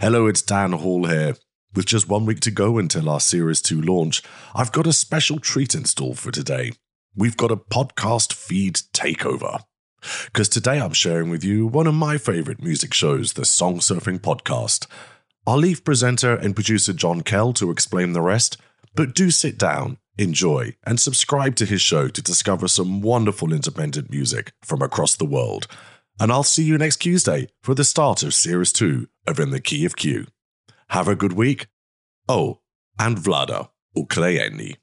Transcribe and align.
Hello, 0.00 0.28
it's 0.28 0.42
Dan 0.42 0.70
Hall 0.74 1.06
here. 1.06 1.34
With 1.74 1.86
just 1.86 2.08
one 2.08 2.24
week 2.24 2.38
to 2.40 2.52
go 2.52 2.78
until 2.78 3.10
our 3.10 3.18
Series 3.18 3.60
2 3.60 3.82
launch, 3.82 4.22
I've 4.54 4.70
got 4.70 4.86
a 4.86 4.92
special 4.92 5.40
treat 5.40 5.74
in 5.74 5.86
store 5.86 6.14
for 6.14 6.30
today. 6.30 6.70
We've 7.16 7.36
got 7.36 7.50
a 7.50 7.56
podcast 7.56 8.32
feed 8.32 8.74
takeover. 8.94 9.64
Because 10.26 10.48
today 10.48 10.80
I'm 10.80 10.92
sharing 10.92 11.30
with 11.30 11.42
you 11.42 11.66
one 11.66 11.88
of 11.88 11.94
my 11.94 12.16
favorite 12.16 12.62
music 12.62 12.94
shows, 12.94 13.32
the 13.32 13.44
Song 13.44 13.80
Surfing 13.80 14.20
Podcast. 14.20 14.86
I'll 15.48 15.58
leave 15.58 15.82
presenter 15.82 16.36
and 16.36 16.54
producer 16.54 16.92
John 16.92 17.22
Kell 17.22 17.52
to 17.54 17.72
explain 17.72 18.12
the 18.12 18.22
rest, 18.22 18.56
but 18.94 19.16
do 19.16 19.32
sit 19.32 19.58
down, 19.58 19.98
enjoy, 20.16 20.76
and 20.84 21.00
subscribe 21.00 21.56
to 21.56 21.66
his 21.66 21.82
show 21.82 22.06
to 22.06 22.22
discover 22.22 22.68
some 22.68 23.00
wonderful 23.00 23.52
independent 23.52 24.10
music 24.12 24.52
from 24.62 24.80
across 24.80 25.16
the 25.16 25.24
world. 25.24 25.66
And 26.20 26.32
I'll 26.32 26.42
see 26.42 26.64
you 26.64 26.76
next 26.78 26.96
Tuesday 26.96 27.48
for 27.62 27.74
the 27.74 27.84
start 27.84 28.24
of 28.24 28.34
Series 28.34 28.72
2 28.72 29.08
of 29.28 29.38
In 29.38 29.50
the 29.50 29.60
Key 29.60 29.84
of 29.84 29.94
Q. 29.94 30.26
Have 30.88 31.06
a 31.06 31.14
good 31.14 31.32
week. 31.32 31.68
Oh, 32.28 32.58
and 32.98 33.16
Vlada 33.16 33.68
Uklejeni. 33.96 34.76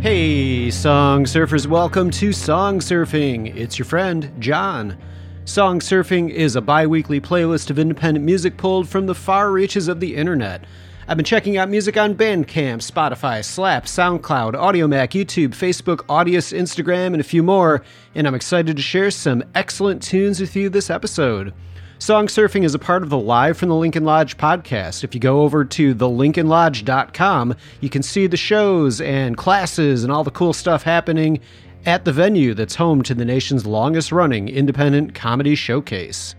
Hey, 0.00 0.70
song 0.70 1.24
surfers, 1.24 1.66
welcome 1.66 2.12
to 2.12 2.32
Song 2.32 2.78
Surfing. 2.78 3.52
It's 3.56 3.80
your 3.80 3.84
friend, 3.86 4.32
John. 4.38 4.96
Song 5.44 5.80
Surfing 5.80 6.30
is 6.30 6.54
a 6.54 6.60
bi 6.60 6.86
weekly 6.86 7.20
playlist 7.20 7.68
of 7.68 7.80
independent 7.80 8.24
music 8.24 8.56
pulled 8.56 8.88
from 8.88 9.06
the 9.06 9.14
far 9.14 9.50
reaches 9.50 9.88
of 9.88 9.98
the 9.98 10.14
internet. 10.14 10.62
I've 11.08 11.16
been 11.16 11.24
checking 11.24 11.56
out 11.56 11.68
music 11.68 11.96
on 11.96 12.14
Bandcamp, 12.14 12.80
Spotify, 12.88 13.44
Slap, 13.44 13.86
SoundCloud, 13.86 14.52
Audiomack, 14.52 15.08
YouTube, 15.08 15.48
Facebook, 15.48 16.06
Audius, 16.06 16.56
Instagram, 16.56 17.06
and 17.08 17.20
a 17.20 17.24
few 17.24 17.42
more, 17.42 17.82
and 18.14 18.24
I'm 18.28 18.36
excited 18.36 18.76
to 18.76 18.82
share 18.82 19.10
some 19.10 19.42
excellent 19.56 20.00
tunes 20.00 20.40
with 20.40 20.54
you 20.54 20.68
this 20.68 20.90
episode. 20.90 21.52
Song 22.00 22.28
Surfing 22.28 22.62
is 22.62 22.76
a 22.76 22.78
part 22.78 23.02
of 23.02 23.10
the 23.10 23.18
Live 23.18 23.58
from 23.58 23.70
the 23.70 23.74
Lincoln 23.74 24.04
Lodge 24.04 24.36
podcast. 24.36 25.02
If 25.02 25.16
you 25.16 25.20
go 25.20 25.42
over 25.42 25.64
to 25.64 25.96
thelincolnlodge.com, 25.96 27.56
you 27.80 27.90
can 27.90 28.04
see 28.04 28.28
the 28.28 28.36
shows 28.36 29.00
and 29.00 29.36
classes 29.36 30.04
and 30.04 30.12
all 30.12 30.22
the 30.22 30.30
cool 30.30 30.52
stuff 30.52 30.84
happening 30.84 31.40
at 31.86 32.04
the 32.04 32.12
venue 32.12 32.54
that's 32.54 32.76
home 32.76 33.02
to 33.02 33.14
the 33.14 33.24
nation's 33.24 33.66
longest 33.66 34.12
running 34.12 34.48
independent 34.48 35.12
comedy 35.16 35.56
showcase. 35.56 36.36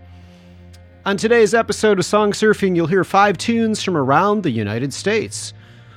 On 1.06 1.18
today's 1.18 1.54
episode 1.54 2.00
of 2.00 2.06
Song 2.06 2.32
Surfing, 2.32 2.78
you'll 2.78 2.88
hear 2.88 3.04
five 3.04 3.38
tunes 3.38 3.84
from 3.84 3.98
around 3.98 4.44
the 4.44 4.52
United 4.52 4.94
States. 4.94 5.54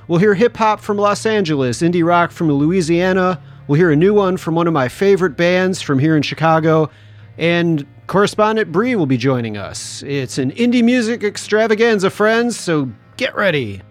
We'll 0.09 0.19
hear 0.19 0.33
hip 0.33 0.57
hop 0.57 0.81
from 0.81 0.97
Los 0.97 1.25
Angeles, 1.25 1.81
indie 1.81 2.05
rock 2.05 2.31
from 2.31 2.51
Louisiana, 2.51 3.41
we'll 3.67 3.79
hear 3.79 3.91
a 3.91 3.95
new 3.95 4.13
one 4.13 4.35
from 4.35 4.55
one 4.55 4.67
of 4.67 4.73
my 4.73 4.89
favorite 4.89 5.37
bands 5.37 5.81
from 5.81 5.99
here 5.99 6.17
in 6.17 6.21
Chicago, 6.21 6.89
and 7.37 7.87
correspondent 8.07 8.71
Bree 8.71 8.95
will 8.95 9.05
be 9.05 9.17
joining 9.17 9.57
us. 9.57 10.03
It's 10.03 10.37
an 10.37 10.51
indie 10.51 10.83
music 10.83 11.23
extravaganza, 11.23 12.09
friends, 12.09 12.59
so 12.59 12.89
get 13.17 13.35
ready. 13.35 13.81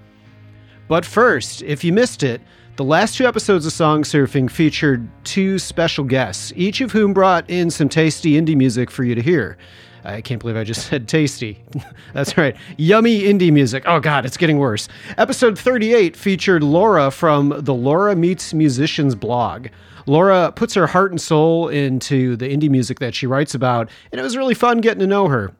But 0.89 1.05
first, 1.05 1.63
if 1.63 1.85
you 1.85 1.93
missed 1.93 2.23
it, 2.23 2.41
the 2.77 2.85
last 2.85 3.17
two 3.17 3.27
episodes 3.27 3.67
of 3.67 3.73
Song 3.73 4.03
Surfing 4.03 4.51
featured 4.51 5.09
two 5.25 5.59
special 5.59 6.05
guests, 6.05 6.53
each 6.57 6.81
of 6.81 6.93
whom 6.93 7.13
brought 7.13 7.49
in 7.49 7.71
some 7.71 7.89
tasty 7.89 8.33
indie 8.33 8.57
music 8.57 8.91
for 8.91 9.05
you 9.05 9.15
to 9.15 9.23
hear. 9.23 9.57
I 10.05 10.21
can't 10.21 10.41
believe 10.41 10.57
I 10.57 10.65
just 10.65 10.87
said 10.89 11.09
tasty. 11.09 11.63
That's 12.13 12.37
right. 12.37 12.57
Yummy 12.77 13.23
indie 13.23 13.53
music. 13.53 13.85
Oh, 13.87 14.01
God, 14.01 14.25
it's 14.27 14.37
getting 14.37 14.59
worse. 14.59 14.89
Episode 15.19 15.59
38 15.59 16.17
featured 16.17 16.63
Laura 16.63 17.11
from 17.11 17.55
the 17.57 17.75
Laura 17.75 18.17
Meets 18.17 18.55
Musicians 18.55 19.15
blog. 19.15 19.69
Laura 20.07 20.52
puts 20.52 20.74
her 20.74 20.86
heart 20.86 21.11
and 21.11 21.20
soul 21.20 21.68
into 21.68 22.36
the 22.36 22.46
indie 22.46 22.70
music 22.70 22.98
that 23.01 23.14
she 23.14 23.27
writes 23.27 23.55
about, 23.55 23.89
and 24.11 24.20
it 24.20 24.24
was 24.24 24.36
really 24.36 24.55
fun 24.55 24.80
getting 24.80 25.01
to 25.01 25.07
know 25.07 25.29
her. 25.29 25.52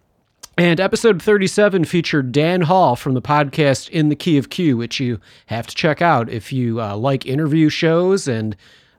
And 0.59 0.81
episode 0.81 1.23
37 1.23 1.87
featured 1.87 2.31
Dan 2.31 2.63
Hall 2.63 2.95
from 2.95 3.15
the 3.15 3.23
podcast 3.23 3.89
In 3.89 4.11
the 4.11 4.17
Key 4.17 4.37
of 4.37 4.51
Q, 4.51 4.77
which 4.77 5.01
you 5.01 5.19
have 5.47 5.67
to 5.67 5.75
check 5.75 6.03
out 6.03 6.29
if 6.29 6.53
you 6.53 6.81
uh, 6.81 6.95
like 6.97 7.25
interview 7.25 7.71
shows 7.71 8.29
and 8.29 8.55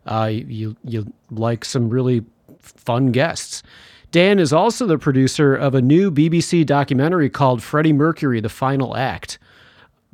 uh, 0.07 0.31
you, 0.31 0.75
you 0.83 1.13
like 1.29 1.63
some 1.63 1.89
really 1.89 2.25
fun 2.59 3.11
guests. 3.11 3.61
Dan 4.09 4.39
is 4.39 4.51
also 4.51 4.87
the 4.87 4.97
producer 4.97 5.55
of 5.55 5.75
a 5.75 5.81
new 5.81 6.09
BBC 6.09 6.65
documentary 6.65 7.29
called 7.29 7.61
Freddie 7.61 7.93
Mercury 7.93 8.39
The 8.39 8.49
Final 8.49 8.95
Act. 8.95 9.37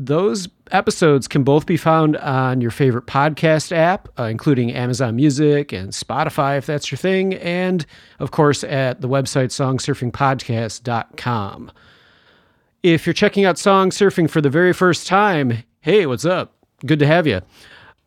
Those 0.02 0.48
episodes 0.72 1.28
can 1.28 1.44
both 1.44 1.66
be 1.66 1.76
found 1.76 2.16
on 2.18 2.62
your 2.62 2.72
favorite 2.72 3.06
podcast 3.06 3.74
app, 3.74 4.08
uh, 4.18 4.24
including 4.24 4.72
Amazon 4.72 5.18
Music 5.18 5.74
and 5.74 5.90
Spotify, 5.90 6.58
if 6.58 6.66
that's 6.66 6.90
your 6.90 6.98
thing, 6.98 7.34
and 7.34 7.86
of 8.20 8.32
course 8.32 8.64
at 8.64 9.02
the 9.02 9.10
website 9.10 9.50
songsurfingpodcast.com. 9.50 11.72
If 12.82 13.06
you're 13.06 13.14
checking 13.14 13.44
out 13.44 13.58
Song 13.58 13.90
Surfing 13.90 14.30
for 14.30 14.40
the 14.40 14.50
very 14.50 14.72
first 14.72 15.06
time, 15.06 15.66
hey, 15.82 16.06
what's 16.06 16.24
up? 16.24 16.54
Good 16.86 17.00
to 17.00 17.06
have 17.06 17.28
you. 17.28 17.42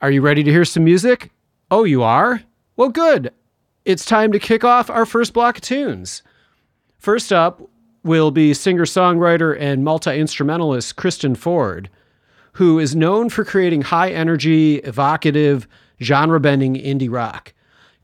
Are 0.00 0.10
you 0.10 0.22
ready 0.22 0.42
to 0.42 0.50
hear 0.50 0.64
some 0.64 0.84
music? 0.84 1.30
Oh, 1.70 1.84
you 1.84 2.02
are? 2.02 2.42
Well, 2.76 2.88
good. 2.88 3.34
It's 3.84 4.06
time 4.06 4.32
to 4.32 4.38
kick 4.38 4.64
off 4.64 4.88
our 4.88 5.04
first 5.04 5.34
block 5.34 5.58
of 5.58 5.62
tunes. 5.62 6.22
First 6.96 7.34
up 7.34 7.60
will 8.04 8.30
be 8.30 8.54
singer 8.54 8.84
songwriter 8.84 9.56
and 9.58 9.84
multi 9.84 10.18
instrumentalist 10.18 10.96
Kristen 10.96 11.34
Ford 11.34 11.88
who 12.54 12.78
is 12.78 12.94
known 12.94 13.28
for 13.28 13.44
creating 13.44 13.82
high 13.82 14.10
energy, 14.10 14.76
evocative, 14.78 15.66
genre 16.02 16.40
bending 16.40 16.74
indie 16.74 17.10
rock. 17.10 17.52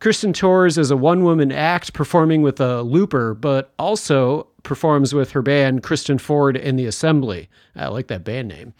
Kristen 0.00 0.32
tours 0.32 0.78
as 0.78 0.90
a 0.90 0.96
one 0.96 1.24
woman 1.24 1.50
act 1.50 1.92
performing 1.92 2.42
with 2.42 2.60
a 2.60 2.82
looper, 2.82 3.34
but 3.34 3.74
also 3.78 4.46
performs 4.62 5.12
with 5.12 5.32
her 5.32 5.42
band 5.42 5.82
Kristen 5.82 6.18
Ford 6.18 6.56
and 6.56 6.78
the 6.78 6.86
Assembly. 6.86 7.48
I 7.74 7.88
like 7.88 8.06
that 8.06 8.24
band 8.24 8.48
name. 8.48 8.74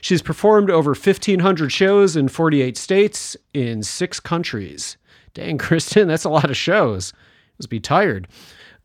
She's 0.00 0.20
performed 0.20 0.70
over 0.70 0.90
1,500 0.90 1.70
shows 1.70 2.16
in 2.16 2.28
48 2.28 2.76
states 2.76 3.36
in 3.54 3.82
six 3.82 4.20
countries. 4.20 4.96
Dang, 5.32 5.58
Kristen, 5.58 6.08
that's 6.08 6.24
a 6.24 6.30
lot 6.30 6.50
of 6.50 6.56
shows. 6.56 7.12
Must 7.58 7.70
be 7.70 7.80
tired. 7.80 8.26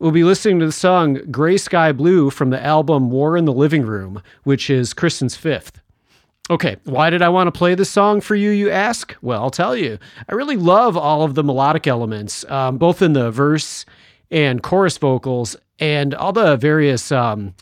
We'll 0.00 0.12
be 0.12 0.24
listening 0.24 0.60
to 0.60 0.66
the 0.66 0.72
song 0.72 1.18
Gray 1.30 1.58
Sky 1.58 1.92
Blue 1.92 2.30
from 2.30 2.48
the 2.48 2.64
album 2.64 3.10
War 3.10 3.36
in 3.36 3.44
the 3.44 3.52
Living 3.52 3.82
Room, 3.82 4.22
which 4.44 4.70
is 4.70 4.94
Kristen's 4.94 5.36
fifth. 5.36 5.82
Okay, 6.48 6.78
why 6.84 7.10
did 7.10 7.20
I 7.20 7.28
want 7.28 7.48
to 7.48 7.58
play 7.58 7.74
this 7.74 7.90
song 7.90 8.22
for 8.22 8.34
you, 8.34 8.48
you 8.48 8.70
ask? 8.70 9.14
Well, 9.20 9.42
I'll 9.42 9.50
tell 9.50 9.76
you. 9.76 9.98
I 10.26 10.32
really 10.32 10.56
love 10.56 10.96
all 10.96 11.22
of 11.22 11.34
the 11.34 11.44
melodic 11.44 11.86
elements, 11.86 12.46
um, 12.48 12.78
both 12.78 13.02
in 13.02 13.12
the 13.12 13.30
verse 13.30 13.84
and 14.30 14.62
chorus 14.62 14.96
vocals, 14.96 15.54
and 15.78 16.14
all 16.14 16.32
the 16.32 16.56
various 16.56 17.12
um, 17.12 17.54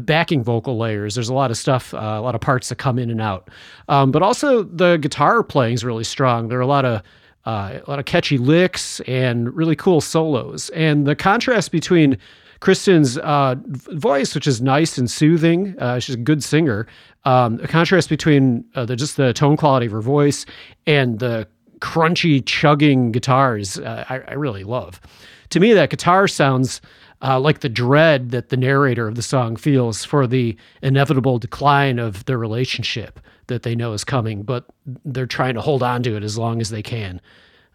backing 0.00 0.42
vocal 0.42 0.78
layers. 0.78 1.14
There's 1.14 1.28
a 1.28 1.34
lot 1.34 1.50
of 1.50 1.58
stuff, 1.58 1.92
uh, 1.92 1.98
a 1.98 2.22
lot 2.22 2.34
of 2.34 2.40
parts 2.40 2.70
that 2.70 2.76
come 2.76 2.98
in 2.98 3.10
and 3.10 3.20
out. 3.20 3.50
Um, 3.86 4.12
but 4.12 4.22
also 4.22 4.62
the 4.62 4.96
guitar 4.96 5.42
playing 5.42 5.74
is 5.74 5.84
really 5.84 6.04
strong. 6.04 6.48
There 6.48 6.58
are 6.58 6.62
a 6.62 6.66
lot 6.66 6.86
of 6.86 7.02
uh, 7.46 7.78
a 7.86 7.90
lot 7.90 7.98
of 7.98 8.04
catchy 8.04 8.38
licks 8.38 9.00
and 9.00 9.54
really 9.54 9.76
cool 9.76 10.00
solos. 10.00 10.70
And 10.70 11.06
the 11.06 11.16
contrast 11.16 11.72
between 11.72 12.18
Kristen's 12.60 13.16
uh, 13.18 13.56
voice, 13.66 14.34
which 14.34 14.46
is 14.46 14.60
nice 14.60 14.98
and 14.98 15.10
soothing. 15.10 15.74
Uh, 15.78 15.98
she's 15.98 16.14
a 16.14 16.18
good 16.18 16.44
singer. 16.44 16.86
Um, 17.24 17.58
a 17.62 17.68
contrast 17.68 18.08
between 18.08 18.64
uh, 18.74 18.84
the, 18.84 18.96
just 18.96 19.16
the 19.16 19.32
tone 19.32 19.56
quality 19.56 19.86
of 19.86 19.92
her 19.92 20.02
voice 20.02 20.44
and 20.86 21.18
the 21.18 21.48
crunchy, 21.80 22.44
chugging 22.44 23.12
guitars, 23.12 23.78
uh, 23.78 24.04
I, 24.08 24.20
I, 24.28 24.34
really 24.34 24.64
love. 24.64 25.00
To 25.50 25.60
me, 25.60 25.72
that 25.72 25.88
guitar 25.88 26.28
sounds 26.28 26.82
uh, 27.22 27.40
like 27.40 27.60
the 27.60 27.70
dread 27.70 28.30
that 28.30 28.50
the 28.50 28.56
narrator 28.56 29.08
of 29.08 29.14
the 29.14 29.22
song 29.22 29.56
feels 29.56 30.04
for 30.04 30.26
the 30.26 30.56
inevitable 30.82 31.38
decline 31.38 31.98
of 31.98 32.26
their 32.26 32.38
relationship 32.38 33.18
that 33.50 33.62
they 33.62 33.74
know 33.74 33.92
is 33.92 34.02
coming, 34.04 34.42
but 34.42 34.64
they're 35.04 35.26
trying 35.26 35.54
to 35.54 35.60
hold 35.60 35.82
on 35.82 36.02
to 36.04 36.16
it 36.16 36.24
as 36.24 36.38
long 36.38 36.60
as 36.60 36.70
they 36.70 36.82
can. 36.82 37.20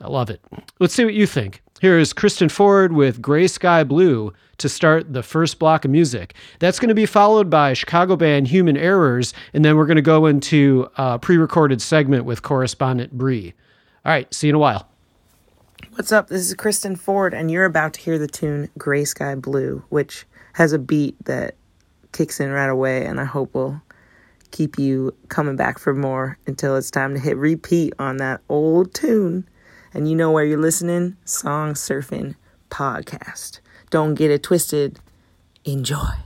I 0.02 0.08
love 0.08 0.30
it. 0.30 0.42
Let's 0.80 0.94
see 0.94 1.06
what 1.06 1.14
you 1.14 1.28
think. 1.28 1.62
Here 1.82 2.00
is 2.00 2.14
Kristen 2.14 2.50
Ford 2.50 2.94
with 2.94 3.22
Gray 3.22 3.48
Sky 3.48 3.84
Blue 3.84 4.34
to 4.58 4.70
start 4.70 5.14
the 5.14 5.24
first 5.24 5.60
block 5.60 5.86
of 5.86 5.92
music. 5.92 6.34
That's 6.60 6.80
going 6.80 6.90
to 6.90 6.96
be 6.96 7.06
followed 7.06 7.50
by 7.50 7.74
Chicago 7.74 8.16
band 8.16 8.48
Human 8.48 8.78
Errors, 8.78 9.34
and 9.54 9.64
then 9.64 9.76
we're 9.78 9.86
going 9.86 9.96
to 9.98 10.02
go 10.02 10.26
into 10.26 10.90
a 10.98 11.20
pre 11.20 11.38
recorded 11.38 11.82
segment 11.82 12.26
with 12.26 12.42
correspondent 12.42 13.12
Bree. 13.12 13.54
All 14.06 14.12
right, 14.12 14.34
see 14.34 14.48
you 14.48 14.52
in 14.52 14.56
a 14.56 14.60
while. 14.60 14.88
What's 15.94 16.12
up? 16.12 16.28
This 16.28 16.48
is 16.48 16.54
Kristen 16.56 16.96
Ford, 16.96 17.34
and 17.34 17.52
you're 17.52 17.66
about 17.66 17.94
to 17.94 18.02
hear 18.02 18.18
the 18.18 18.28
tune 18.28 18.70
Gray 18.78 19.06
Sky 19.06 19.36
Blue, 19.36 19.84
which 19.90 20.26
has 20.54 20.74
a 20.74 20.80
beat 20.80 21.16
that 21.26 21.56
kicks 22.12 22.40
in 22.40 22.50
right 22.50 22.70
away, 22.70 23.06
and 23.06 23.20
I 23.20 23.26
hope 23.26 23.54
will 23.54 23.82
keep 24.56 24.80
you 24.80 25.14
coming 25.28 25.58
back 25.58 25.78
for 25.78 25.94
more 25.94 26.38
until 26.48 26.78
it's 26.78 26.90
time 26.90 27.14
to 27.14 27.20
hit 27.20 27.36
repeat 27.36 27.94
on 28.00 28.18
that 28.18 28.40
old 28.48 28.94
tune. 28.94 29.46
And 29.94 30.10
you 30.10 30.16
know 30.16 30.32
where 30.32 30.46
you're 30.46 30.58
listening? 30.58 31.18
Song 31.26 31.74
Surfing 31.74 32.36
Podcast. 32.70 33.60
Don't 33.90 34.16
get 34.16 34.32
it 34.32 34.44
twisted. 34.44 35.00
Enjoy. 35.66 36.25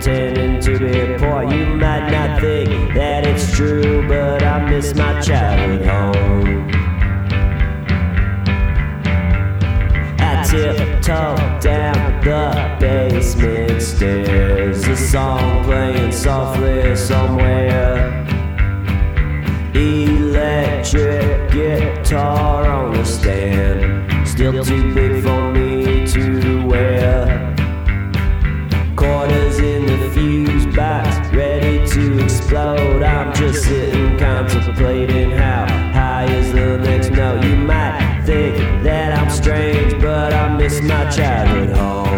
Pretending 0.00 0.58
to 0.60 0.78
be 0.78 1.18
poor. 1.18 1.42
You 1.44 1.76
might 1.76 2.08
not 2.10 2.40
think 2.40 2.94
that 2.94 3.26
it's 3.26 3.54
true, 3.54 4.06
but 4.08 4.42
I 4.42 4.70
miss 4.70 4.94
my 4.94 5.20
childhood 5.20 5.86
home. 5.86 6.70
I 10.18 10.42
tiptoe 10.48 11.36
down 11.60 12.24
the 12.24 12.76
basement 12.80 13.82
stairs, 13.82 14.88
a 14.88 14.96
song 14.96 15.64
playing 15.64 16.12
softly 16.12 16.96
somewhere. 16.96 18.26
Electric 19.74 21.50
guitar 21.52 22.66
on 22.66 22.94
the 22.94 23.04
stand, 23.04 24.26
still 24.26 24.64
too 24.64 24.94
big 24.94 25.22
for 25.22 25.52
me 25.52 26.06
to 26.06 26.66
wear. 26.66 27.49
Ready 30.76 31.86
to 31.86 32.22
explode. 32.22 33.02
I'm 33.02 33.34
just 33.34 33.64
sitting 33.64 34.18
contemplating 34.18 35.30
how 35.30 35.66
high 35.92 36.26
is 36.26 36.52
the 36.52 36.78
next 36.78 37.10
note. 37.10 37.44
You 37.44 37.56
might 37.56 38.22
think 38.24 38.56
that 38.84 39.18
I'm 39.18 39.30
strange, 39.30 40.00
but 40.00 40.32
I 40.32 40.56
miss 40.56 40.80
my 40.82 41.10
childhood 41.10 41.76
home. 41.76 42.09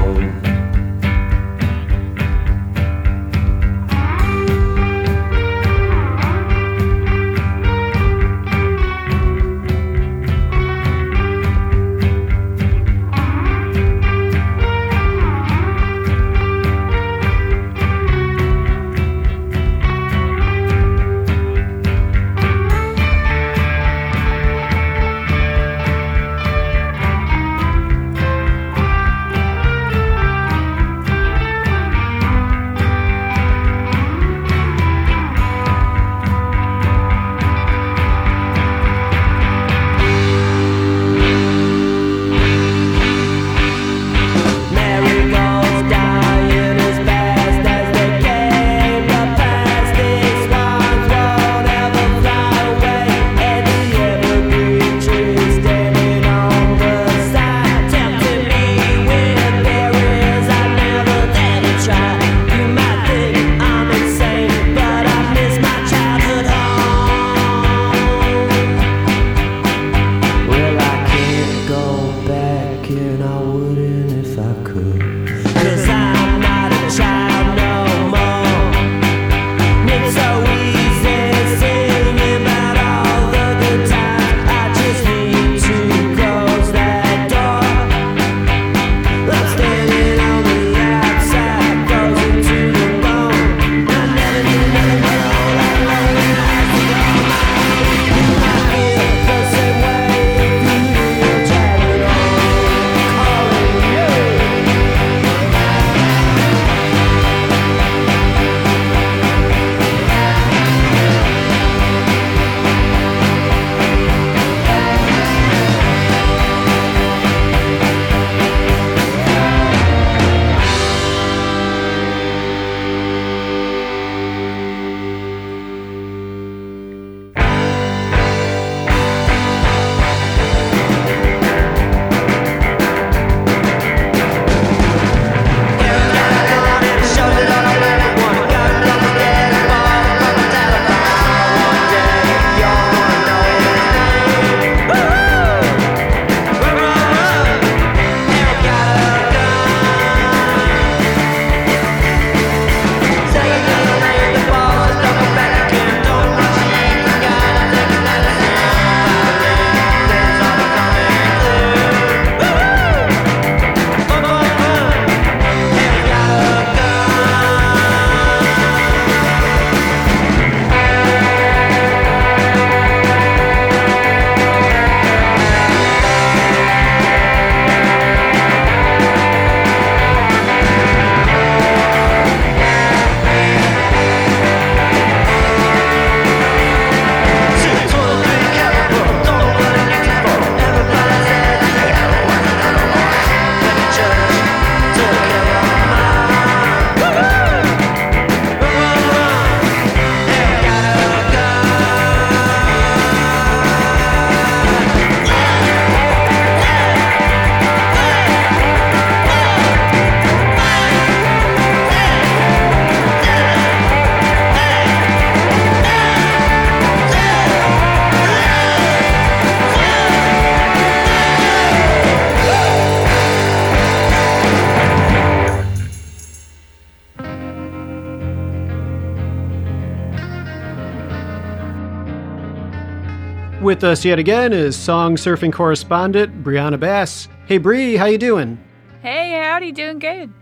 With 233.62 233.84
us 233.84 234.04
yet 234.04 234.18
again 234.18 234.52
is 234.52 234.74
song 234.74 235.14
surfing 235.14 235.52
correspondent 235.52 236.42
Brianna 236.42 236.80
Bass. 236.80 237.28
Hey 237.46 237.58
Bree, 237.58 237.94
how 237.94 238.06
you 238.06 238.18
doing? 238.18 238.58
Hey, 239.02 239.40
howdy, 239.40 239.70
doing 239.70 240.00
good. 240.00 240.32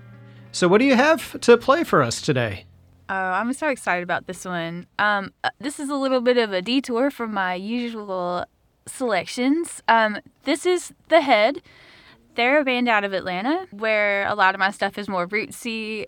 So 0.52 0.66
what 0.68 0.78
do 0.78 0.86
you 0.86 0.94
have 0.94 1.38
to 1.42 1.58
play 1.58 1.84
for 1.84 2.00
us 2.00 2.22
today? 2.22 2.64
Oh, 3.10 3.14
I'm 3.14 3.52
so 3.52 3.68
excited 3.68 4.02
about 4.02 4.26
this 4.26 4.46
one. 4.46 4.86
Um, 4.98 5.34
uh, 5.44 5.50
this 5.58 5.78
is 5.78 5.90
a 5.90 5.96
little 5.96 6.22
bit 6.22 6.38
of 6.38 6.54
a 6.54 6.62
detour 6.62 7.10
from 7.10 7.34
my 7.34 7.52
usual 7.52 8.46
selections. 8.86 9.82
Um, 9.86 10.20
this 10.44 10.64
is 10.64 10.94
The 11.08 11.20
Head. 11.20 11.60
They're 12.36 12.60
a 12.60 12.64
band 12.64 12.88
out 12.88 13.04
of 13.04 13.12
Atlanta 13.12 13.66
where 13.70 14.26
a 14.28 14.34
lot 14.34 14.54
of 14.54 14.58
my 14.58 14.70
stuff 14.70 14.96
is 14.96 15.10
more 15.10 15.28
rootsy. 15.28 16.06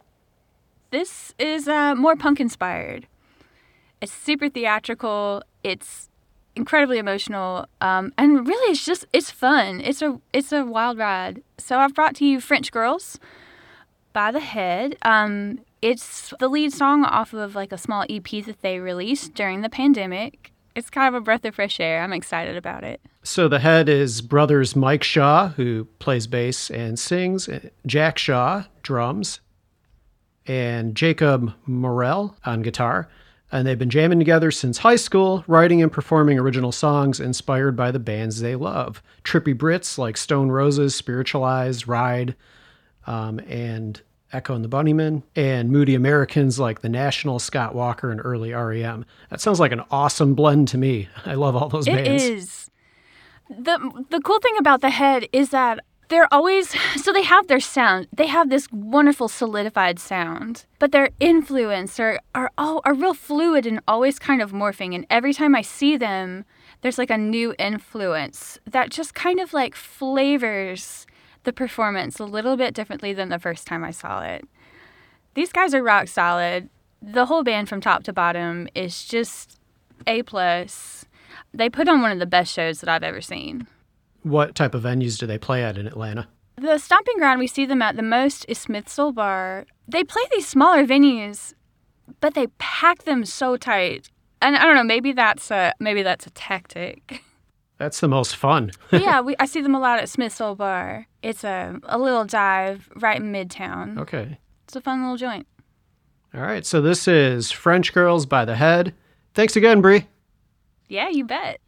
This 0.90 1.34
is 1.38 1.68
uh, 1.68 1.94
more 1.94 2.16
punk 2.16 2.40
inspired. 2.40 3.06
It's 4.00 4.12
super 4.12 4.48
theatrical. 4.48 5.42
It's 5.62 6.08
incredibly 6.56 6.98
emotional, 6.98 7.66
um, 7.80 8.12
and 8.18 8.46
really, 8.46 8.72
it's 8.72 8.84
just 8.84 9.06
it's 9.12 9.30
fun. 9.30 9.80
It's 9.80 10.02
a 10.02 10.20
it's 10.32 10.52
a 10.52 10.64
wild 10.64 10.98
ride. 10.98 11.42
So 11.58 11.78
I've 11.78 11.94
brought 11.94 12.14
to 12.16 12.24
you 12.24 12.40
French 12.40 12.72
Girls 12.72 13.18
by 14.12 14.30
The 14.30 14.40
Head. 14.40 14.96
Um, 15.02 15.60
it's 15.80 16.32
the 16.38 16.48
lead 16.48 16.72
song 16.72 17.04
off 17.04 17.32
of 17.32 17.54
like 17.54 17.72
a 17.72 17.78
small 17.78 18.04
EP 18.08 18.28
that 18.44 18.62
they 18.62 18.78
released 18.78 19.34
during 19.34 19.62
the 19.62 19.68
pandemic. 19.68 20.52
It's 20.74 20.88
kind 20.88 21.08
of 21.08 21.20
a 21.20 21.24
breath 21.24 21.44
of 21.44 21.56
fresh 21.56 21.80
air. 21.80 22.02
I'm 22.02 22.12
excited 22.12 22.56
about 22.56 22.84
it. 22.84 23.00
So 23.22 23.46
the 23.48 23.58
head 23.58 23.88
is 23.88 24.20
brothers 24.22 24.74
Mike 24.74 25.02
Shaw, 25.02 25.48
who 25.50 25.84
plays 25.98 26.26
bass 26.26 26.70
and 26.70 26.98
sings, 26.98 27.48
Jack 27.86 28.16
Shaw, 28.18 28.64
drums, 28.82 29.40
and 30.46 30.94
Jacob 30.94 31.52
Morel 31.66 32.36
on 32.44 32.62
guitar. 32.62 33.08
And 33.52 33.66
they've 33.66 33.78
been 33.78 33.90
jamming 33.90 34.18
together 34.18 34.50
since 34.50 34.78
high 34.78 34.96
school, 34.96 35.44
writing 35.46 35.82
and 35.82 35.92
performing 35.92 36.38
original 36.38 36.72
songs 36.72 37.20
inspired 37.20 37.76
by 37.76 37.90
the 37.90 37.98
bands 37.98 38.40
they 38.40 38.56
love. 38.56 39.02
Trippy 39.24 39.54
Brits 39.54 39.98
like 39.98 40.16
Stone 40.16 40.48
Roses, 40.48 40.94
Spiritualized, 40.94 41.86
Ride, 41.86 42.34
um, 43.06 43.40
and 43.40 44.00
Echo 44.32 44.54
and 44.54 44.64
the 44.64 44.68
Bunnymen, 44.68 45.22
and 45.36 45.70
Moody 45.70 45.94
Americans 45.94 46.58
like 46.58 46.80
The 46.80 46.88
National, 46.88 47.38
Scott 47.38 47.74
Walker, 47.74 48.10
and 48.10 48.22
early 48.24 48.52
REM. 48.54 49.04
That 49.28 49.42
sounds 49.42 49.60
like 49.60 49.72
an 49.72 49.82
awesome 49.90 50.34
blend 50.34 50.68
to 50.68 50.78
me. 50.78 51.10
I 51.26 51.34
love 51.34 51.54
all 51.54 51.68
those 51.68 51.86
It 51.86 51.92
bands. 51.94 52.24
It 52.24 52.32
is. 52.32 52.70
The 53.50 54.04
the 54.08 54.20
cool 54.20 54.38
thing 54.38 54.56
about 54.56 54.80
the 54.80 54.88
head 54.88 55.28
is 55.30 55.50
that 55.50 55.80
they're 56.12 56.32
always 56.32 56.76
so 57.02 57.10
they 57.10 57.22
have 57.22 57.48
their 57.48 57.58
sound. 57.58 58.06
They 58.12 58.26
have 58.26 58.50
this 58.50 58.70
wonderful 58.70 59.28
solidified 59.28 59.98
sound, 59.98 60.66
but 60.78 60.92
their 60.92 61.08
influence 61.18 61.98
are 61.98 62.20
are 62.34 62.50
all 62.58 62.82
are 62.84 62.92
real 62.92 63.14
fluid 63.14 63.64
and 63.64 63.80
always 63.88 64.18
kind 64.18 64.42
of 64.42 64.52
morphing. 64.52 64.94
And 64.94 65.06
every 65.08 65.32
time 65.32 65.54
I 65.54 65.62
see 65.62 65.96
them, 65.96 66.44
there's 66.82 66.98
like 66.98 67.08
a 67.08 67.16
new 67.16 67.54
influence 67.58 68.58
that 68.70 68.90
just 68.90 69.14
kind 69.14 69.40
of 69.40 69.54
like 69.54 69.74
flavors 69.74 71.06
the 71.44 71.52
performance 71.52 72.20
a 72.20 72.24
little 72.24 72.58
bit 72.58 72.74
differently 72.74 73.14
than 73.14 73.30
the 73.30 73.38
first 73.38 73.66
time 73.66 73.82
I 73.82 73.90
saw 73.90 74.22
it. 74.22 74.46
These 75.32 75.50
guys 75.50 75.74
are 75.74 75.82
rock 75.82 76.08
solid. 76.08 76.68
The 77.00 77.26
whole 77.26 77.42
band 77.42 77.70
from 77.70 77.80
top 77.80 78.04
to 78.04 78.12
bottom 78.12 78.68
is 78.74 79.04
just 79.04 79.58
A 80.06 80.22
plus. 80.22 81.06
They 81.54 81.70
put 81.70 81.88
on 81.88 82.02
one 82.02 82.12
of 82.12 82.18
the 82.18 82.26
best 82.26 82.52
shows 82.52 82.80
that 82.80 82.90
I've 82.90 83.02
ever 83.02 83.22
seen. 83.22 83.66
What 84.22 84.54
type 84.54 84.74
of 84.74 84.82
venues 84.82 85.18
do 85.18 85.26
they 85.26 85.38
play 85.38 85.64
at 85.64 85.76
in 85.76 85.86
Atlanta? 85.86 86.28
The 86.56 86.78
stomping 86.78 87.16
ground 87.16 87.40
we 87.40 87.46
see 87.46 87.66
them 87.66 87.82
at 87.82 87.96
the 87.96 88.02
most 88.02 88.44
is 88.48 88.58
Smith's 88.58 88.98
Olde 88.98 89.16
Bar. 89.16 89.66
They 89.88 90.04
play 90.04 90.22
these 90.32 90.46
smaller 90.46 90.86
venues, 90.86 91.54
but 92.20 92.34
they 92.34 92.46
pack 92.58 93.02
them 93.04 93.24
so 93.24 93.56
tight. 93.56 94.10
And 94.40 94.56
I 94.56 94.64
don't 94.64 94.76
know, 94.76 94.84
maybe 94.84 95.12
that's 95.12 95.50
a 95.50 95.72
maybe 95.80 96.02
that's 96.02 96.26
a 96.26 96.30
tactic. 96.30 97.22
That's 97.78 97.98
the 97.98 98.06
most 98.06 98.36
fun. 98.36 98.70
Yeah, 98.92 99.20
we, 99.22 99.34
I 99.40 99.46
see 99.46 99.60
them 99.60 99.74
a 99.74 99.80
lot 99.80 99.98
at 99.98 100.08
Smith's 100.08 100.40
Olde 100.40 100.58
Bar. 100.58 101.08
It's 101.20 101.42
a, 101.42 101.80
a 101.82 101.98
little 101.98 102.24
dive 102.24 102.88
right 102.94 103.16
in 103.20 103.32
Midtown. 103.32 103.98
Okay. 103.98 104.38
It's 104.64 104.76
a 104.76 104.80
fun 104.80 105.02
little 105.02 105.16
joint. 105.16 105.48
All 106.32 106.42
right. 106.42 106.64
So 106.64 106.80
this 106.80 107.08
is 107.08 107.50
French 107.50 107.92
Girls 107.92 108.24
by 108.24 108.44
the 108.44 108.54
Head. 108.54 108.94
Thanks 109.34 109.56
again, 109.56 109.80
Bree. 109.80 110.06
Yeah, 110.88 111.08
you 111.08 111.24
bet. 111.24 111.58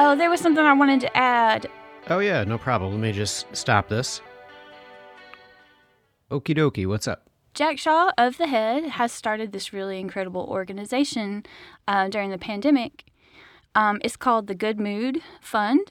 Oh, 0.00 0.14
there 0.14 0.30
was 0.30 0.40
something 0.40 0.64
I 0.64 0.74
wanted 0.74 1.00
to 1.00 1.16
add. 1.16 1.68
Oh, 2.08 2.20
yeah, 2.20 2.44
no 2.44 2.56
problem. 2.56 2.92
Let 2.92 3.00
me 3.00 3.10
just 3.10 3.46
stop 3.52 3.88
this. 3.88 4.20
Okie 6.30 6.56
dokie, 6.56 6.86
what's 6.86 7.08
up? 7.08 7.28
Jack 7.52 7.78
Shaw 7.78 8.12
of 8.16 8.38
The 8.38 8.46
Head 8.46 8.84
has 8.84 9.10
started 9.10 9.50
this 9.50 9.72
really 9.72 9.98
incredible 9.98 10.42
organization 10.42 11.42
uh, 11.88 12.06
during 12.06 12.30
the 12.30 12.38
pandemic. 12.38 13.06
Um, 13.74 13.98
it's 14.04 14.14
called 14.14 14.46
the 14.46 14.54
Good 14.54 14.78
Mood 14.78 15.20
Fund. 15.40 15.90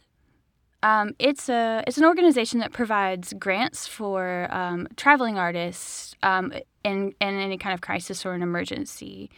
Um, 0.81 1.11
it's 1.19 1.49
a 1.49 1.83
it's 1.85 1.97
an 1.97 2.05
organization 2.05 2.61
that 2.61 2.71
provides 2.71 3.33
grants 3.33 3.87
for 3.87 4.47
um, 4.51 4.87
traveling 4.95 5.37
artists 5.37 6.15
um, 6.23 6.53
in 6.85 7.13
in 7.19 7.39
any 7.39 7.57
kind 7.57 7.73
of 7.73 7.81
crisis 7.81 8.25
or 8.25 8.33
an 8.33 8.41
emergency. 8.41 9.29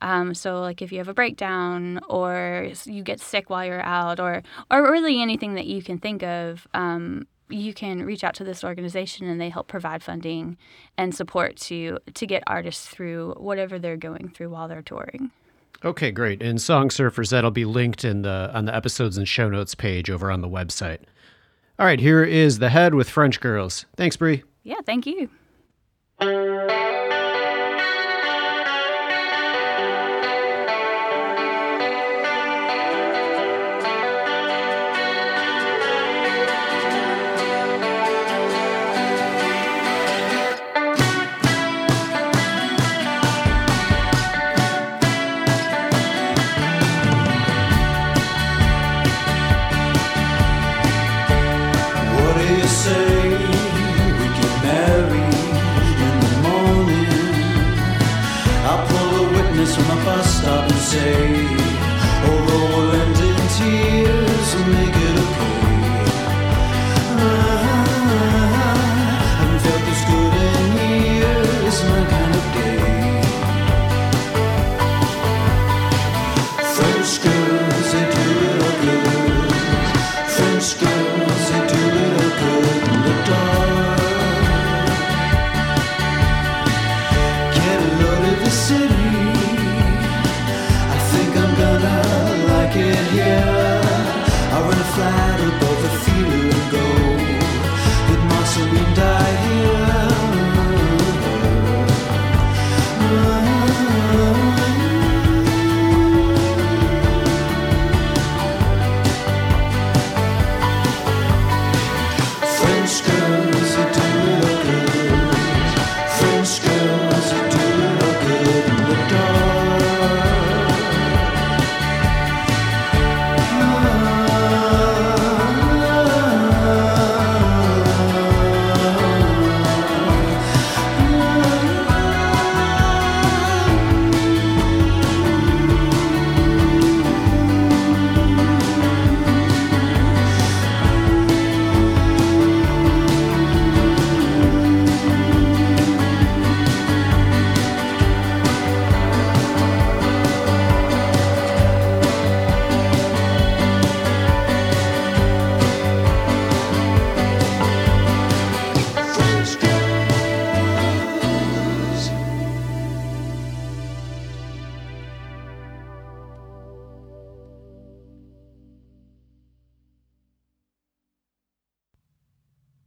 Um, 0.00 0.34
so, 0.34 0.60
like 0.60 0.80
if 0.82 0.92
you 0.92 0.98
have 0.98 1.08
a 1.08 1.14
breakdown 1.14 2.00
or 2.08 2.70
you 2.84 3.02
get 3.02 3.20
sick 3.20 3.50
while 3.50 3.64
you're 3.64 3.82
out, 3.82 4.20
or 4.20 4.42
or 4.70 4.90
really 4.90 5.20
anything 5.20 5.54
that 5.54 5.66
you 5.66 5.82
can 5.82 5.98
think 5.98 6.22
of, 6.22 6.66
um, 6.74 7.26
you 7.48 7.74
can 7.74 8.04
reach 8.04 8.24
out 8.24 8.34
to 8.34 8.44
this 8.44 8.62
organization 8.62 9.26
and 9.28 9.40
they 9.40 9.48
help 9.48 9.68
provide 9.68 10.02
funding 10.02 10.56
and 10.96 11.14
support 11.14 11.56
to 11.56 11.98
to 12.14 12.26
get 12.26 12.42
artists 12.46 12.86
through 12.86 13.34
whatever 13.36 13.78
they're 13.78 13.96
going 13.96 14.28
through 14.28 14.50
while 14.50 14.68
they're 14.68 14.82
touring. 14.82 15.30
Okay, 15.84 16.10
great. 16.10 16.42
And 16.42 16.60
Song 16.60 16.88
Surfers, 16.88 17.30
that'll 17.30 17.52
be 17.52 17.64
linked 17.64 18.04
in 18.04 18.22
the 18.22 18.50
on 18.52 18.64
the 18.64 18.74
episodes 18.74 19.16
and 19.16 19.28
show 19.28 19.48
notes 19.48 19.74
page 19.74 20.10
over 20.10 20.30
on 20.30 20.40
the 20.40 20.48
website. 20.48 21.00
All 21.78 21.86
right, 21.86 22.00
here 22.00 22.24
is 22.24 22.58
the 22.58 22.70
head 22.70 22.94
with 22.94 23.08
French 23.08 23.40
girls. 23.40 23.86
Thanks, 23.96 24.16
Bree. 24.16 24.42
Yeah, 24.64 24.80
thank 24.84 25.06
you. 25.06 25.30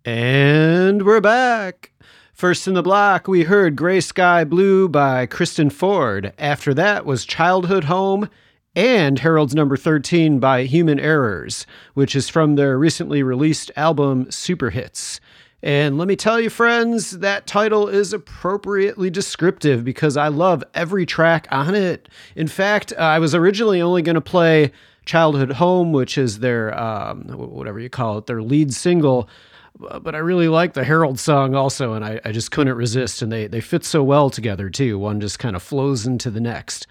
And 0.04 1.06
we're 1.06 1.22
back. 1.22 1.92
First 2.34 2.68
in 2.68 2.74
the 2.74 2.82
block, 2.82 3.28
we 3.28 3.44
heard 3.44 3.76
Gray 3.76 4.02
Sky 4.02 4.44
Blue 4.44 4.90
by 4.90 5.28
Kristen 5.28 5.70
Ford. 5.70 6.34
After 6.40 6.74
that 6.74 7.06
was 7.06 7.24
Childhood 7.24 7.84
Home 7.84 8.28
and 8.76 9.20
Harold's 9.20 9.54
Number 9.54 9.78
13 9.78 10.40
by 10.40 10.64
Human 10.64 11.00
Errors, 11.00 11.68
which 11.94 12.16
is 12.16 12.30
from 12.30 12.56
their 12.56 12.80
recently 12.80 13.22
released 13.22 13.70
album 13.76 14.32
Super 14.32 14.72
Hits. 14.72 15.20
And 15.62 16.00
let 16.00 16.08
me 16.08 16.16
tell 16.16 16.42
you, 16.42 16.50
friends, 16.50 17.20
that 17.20 17.46
title 17.46 17.88
is 17.88 18.12
appropriately 18.12 19.12
descriptive 19.12 19.84
because 19.84 20.18
I 20.18 20.30
love 20.30 20.64
every 20.74 21.06
track 21.06 21.48
on 21.52 21.76
it. 21.76 22.10
In 22.36 22.48
fact, 22.48 22.92
I 22.94 23.20
was 23.20 23.36
originally 23.36 23.84
only 23.84 24.02
going 24.02 24.16
to 24.16 24.22
play 24.22 24.72
Childhood 25.06 25.52
Home, 25.52 25.92
which 25.92 26.18
is 26.18 26.40
their, 26.40 26.76
um, 26.76 27.26
whatever 27.28 27.80
you 27.80 27.90
call 27.90 28.18
it, 28.18 28.26
their 28.26 28.42
lead 28.42 28.74
single 28.74 29.30
but 29.78 30.16
I 30.16 30.20
really 30.20 30.48
like 30.48 30.74
the 30.74 30.84
Harold 30.84 31.20
song 31.20 31.56
also, 31.56 31.94
and 31.94 32.06
I, 32.06 32.20
I 32.24 32.32
just 32.32 32.52
couldn't 32.52 32.76
resist. 32.76 33.22
And 33.22 33.32
they, 33.32 33.48
they 33.48 33.62
fit 33.62 33.84
so 33.84 34.04
well 34.04 34.30
together, 34.30 34.70
too. 34.70 35.00
One 35.00 35.20
just 35.20 35.40
kind 35.40 35.56
of 35.56 35.64
flows 35.64 36.06
into 36.06 36.30
the 36.30 36.42
next. 36.42 36.88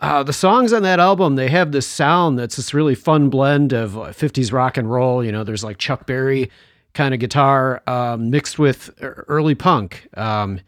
Uh, 0.00 0.22
the 0.22 0.32
songs 0.32 0.72
on 0.72 0.82
that 0.82 1.00
album, 1.00 1.36
they 1.36 1.48
have 1.48 1.72
this 1.72 1.86
sound 1.86 2.38
that's 2.38 2.56
this 2.56 2.74
really 2.74 2.94
fun 2.94 3.30
blend 3.30 3.72
of 3.72 3.92
50s 3.92 4.52
rock 4.52 4.76
and 4.76 4.90
roll. 4.90 5.24
You 5.24 5.32
know, 5.32 5.44
there's 5.44 5.64
like 5.64 5.78
Chuck 5.78 6.06
Berry 6.06 6.50
kind 6.94 7.14
of 7.14 7.20
guitar 7.20 7.82
um, 7.86 8.30
mixed 8.30 8.58
with 8.58 8.90
early 9.00 9.54
punk. 9.54 10.08
Um, 10.16 10.60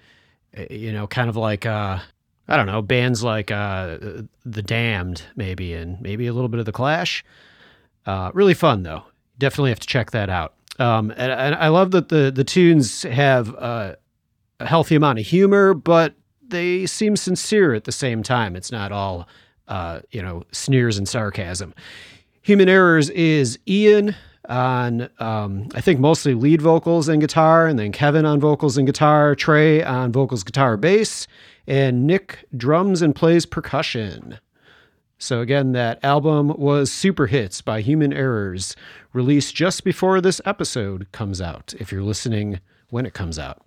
you 0.70 0.92
know, 0.92 1.06
kind 1.06 1.28
of 1.28 1.36
like, 1.36 1.66
uh, 1.66 1.98
I 2.48 2.56
don't 2.56 2.66
know, 2.66 2.80
bands 2.82 3.22
like 3.22 3.50
uh, 3.50 3.98
The 4.44 4.62
Damned, 4.62 5.22
maybe, 5.34 5.74
and 5.74 6.00
maybe 6.00 6.26
a 6.26 6.32
little 6.32 6.48
bit 6.48 6.60
of 6.60 6.66
The 6.66 6.72
Clash. 6.72 7.24
Uh, 8.06 8.30
really 8.32 8.54
fun, 8.54 8.84
though. 8.84 9.02
Definitely 9.38 9.70
have 9.70 9.80
to 9.80 9.86
check 9.86 10.12
that 10.12 10.30
out. 10.30 10.54
Um, 10.78 11.10
and, 11.12 11.32
and, 11.32 11.54
I 11.54 11.68
love 11.68 11.92
that 11.92 12.10
the 12.10 12.30
the 12.30 12.44
tunes 12.44 13.02
have 13.02 13.54
uh, 13.54 13.94
a 14.60 14.66
healthy 14.66 14.94
amount 14.94 15.18
of 15.18 15.26
humor, 15.26 15.72
but 15.72 16.14
they 16.46 16.86
seem 16.86 17.16
sincere 17.16 17.74
at 17.74 17.84
the 17.84 17.92
same 17.92 18.22
time. 18.22 18.56
It's 18.56 18.70
not 18.70 18.92
all 18.92 19.26
uh, 19.68 20.00
you 20.10 20.22
know 20.22 20.44
sneers 20.52 20.98
and 20.98 21.08
sarcasm. 21.08 21.74
Human 22.42 22.68
Errors 22.68 23.10
is 23.10 23.58
Ian 23.66 24.14
on 24.48 25.08
um, 25.18 25.68
I 25.74 25.80
think 25.80 25.98
mostly 25.98 26.34
lead 26.34 26.62
vocals 26.62 27.08
and 27.08 27.20
guitar, 27.20 27.66
and 27.66 27.78
then 27.78 27.92
Kevin 27.92 28.24
on 28.24 28.38
vocals 28.40 28.76
and 28.76 28.86
guitar, 28.86 29.34
Trey 29.34 29.82
on 29.82 30.12
vocals, 30.12 30.44
guitar, 30.44 30.76
bass, 30.76 31.26
and 31.66 32.06
Nick 32.06 32.46
drums 32.56 33.02
and 33.02 33.14
plays 33.14 33.46
percussion. 33.46 34.38
So, 35.18 35.40
again, 35.40 35.72
that 35.72 36.04
album 36.04 36.48
was 36.48 36.92
Super 36.92 37.26
Hits 37.26 37.62
by 37.62 37.80
Human 37.80 38.12
Errors, 38.12 38.76
released 39.14 39.54
just 39.54 39.82
before 39.82 40.20
this 40.20 40.42
episode 40.44 41.10
comes 41.10 41.40
out, 41.40 41.72
if 41.78 41.90
you're 41.90 42.02
listening 42.02 42.60
when 42.90 43.06
it 43.06 43.14
comes 43.14 43.38
out. 43.38 43.62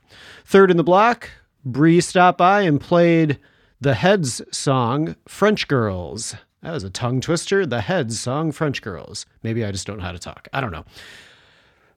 Third 0.45 0.69
in 0.69 0.77
the 0.77 0.83
block, 0.83 1.29
Bree 1.65 2.01
stopped 2.01 2.37
by 2.37 2.61
and 2.61 2.79
played 2.79 3.39
the 3.81 3.95
Heads 3.95 4.41
song, 4.51 5.15
French 5.27 5.67
Girls. 5.67 6.35
That 6.61 6.73
was 6.73 6.83
a 6.83 6.89
tongue 6.89 7.19
twister. 7.19 7.65
The 7.65 7.81
Heads 7.81 8.19
song, 8.19 8.51
French 8.51 8.81
Girls. 8.83 9.25
Maybe 9.41 9.65
I 9.65 9.71
just 9.71 9.87
don't 9.87 9.97
know 9.97 10.03
how 10.03 10.11
to 10.11 10.19
talk. 10.19 10.47
I 10.53 10.61
don't 10.61 10.71
know. 10.71 10.85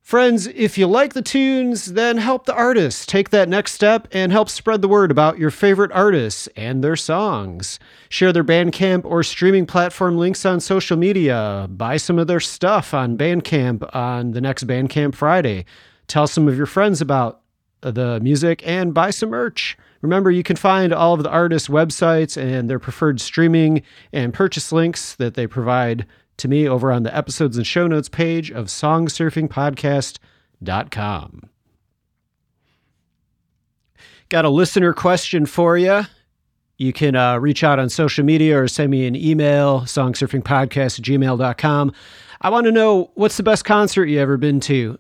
Friends, 0.02 0.48
if 0.48 0.76
you 0.76 0.88
like 0.88 1.14
the 1.14 1.22
tunes, 1.22 1.92
then 1.92 2.16
help 2.16 2.44
the 2.44 2.54
artists 2.54 3.06
take 3.06 3.30
that 3.30 3.48
next 3.48 3.72
step 3.72 4.08
and 4.10 4.32
help 4.32 4.48
spread 4.48 4.82
the 4.82 4.88
word 4.88 5.12
about 5.12 5.38
your 5.38 5.50
favorite 5.50 5.92
artists 5.92 6.48
and 6.56 6.82
their 6.82 6.96
songs. 6.96 7.78
Share 8.08 8.32
their 8.32 8.42
Bandcamp 8.42 9.04
or 9.04 9.22
streaming 9.22 9.64
platform 9.64 10.18
links 10.18 10.44
on 10.44 10.58
social 10.58 10.96
media. 10.96 11.68
Buy 11.70 11.98
some 11.98 12.18
of 12.18 12.26
their 12.26 12.40
stuff 12.40 12.92
on 12.92 13.16
Bandcamp 13.16 13.88
on 13.94 14.32
the 14.32 14.40
next 14.40 14.66
Bandcamp 14.66 15.14
Friday. 15.14 15.64
Tell 16.08 16.26
some 16.26 16.48
of 16.48 16.56
your 16.56 16.66
friends 16.66 17.00
about 17.00 17.40
the 17.80 18.18
music 18.20 18.60
and 18.66 18.92
buy 18.92 19.10
some 19.10 19.30
merch. 19.30 19.78
Remember, 20.02 20.32
you 20.32 20.42
can 20.42 20.56
find 20.56 20.92
all 20.92 21.14
of 21.14 21.22
the 21.22 21.30
artists' 21.30 21.68
websites 21.68 22.36
and 22.36 22.68
their 22.68 22.80
preferred 22.80 23.20
streaming 23.20 23.82
and 24.12 24.34
purchase 24.34 24.72
links 24.72 25.14
that 25.14 25.34
they 25.34 25.46
provide 25.46 26.06
to 26.38 26.48
me 26.48 26.68
over 26.68 26.92
on 26.92 27.02
the 27.02 27.16
episodes 27.16 27.56
and 27.56 27.66
show 27.66 27.86
notes 27.86 28.08
page 28.08 28.50
of 28.50 28.66
songsurfingpodcast.com. 28.66 31.48
Got 34.28 34.44
a 34.44 34.50
listener 34.50 34.94
question 34.94 35.46
for 35.46 35.76
you. 35.76 36.02
You 36.78 36.92
can 36.92 37.14
uh, 37.14 37.38
reach 37.38 37.62
out 37.62 37.78
on 37.78 37.88
social 37.88 38.24
media 38.24 38.60
or 38.60 38.66
send 38.66 38.90
me 38.90 39.06
an 39.06 39.14
email, 39.14 39.82
songsurfingpodcast 39.82 40.98
at 40.98 41.04
gmail.com. 41.04 41.92
I 42.40 42.50
want 42.50 42.64
to 42.64 42.72
know 42.72 43.10
what's 43.14 43.36
the 43.36 43.42
best 43.42 43.64
concert 43.64 44.06
you 44.06 44.18
ever 44.18 44.36
been 44.36 44.58
to? 44.60 44.98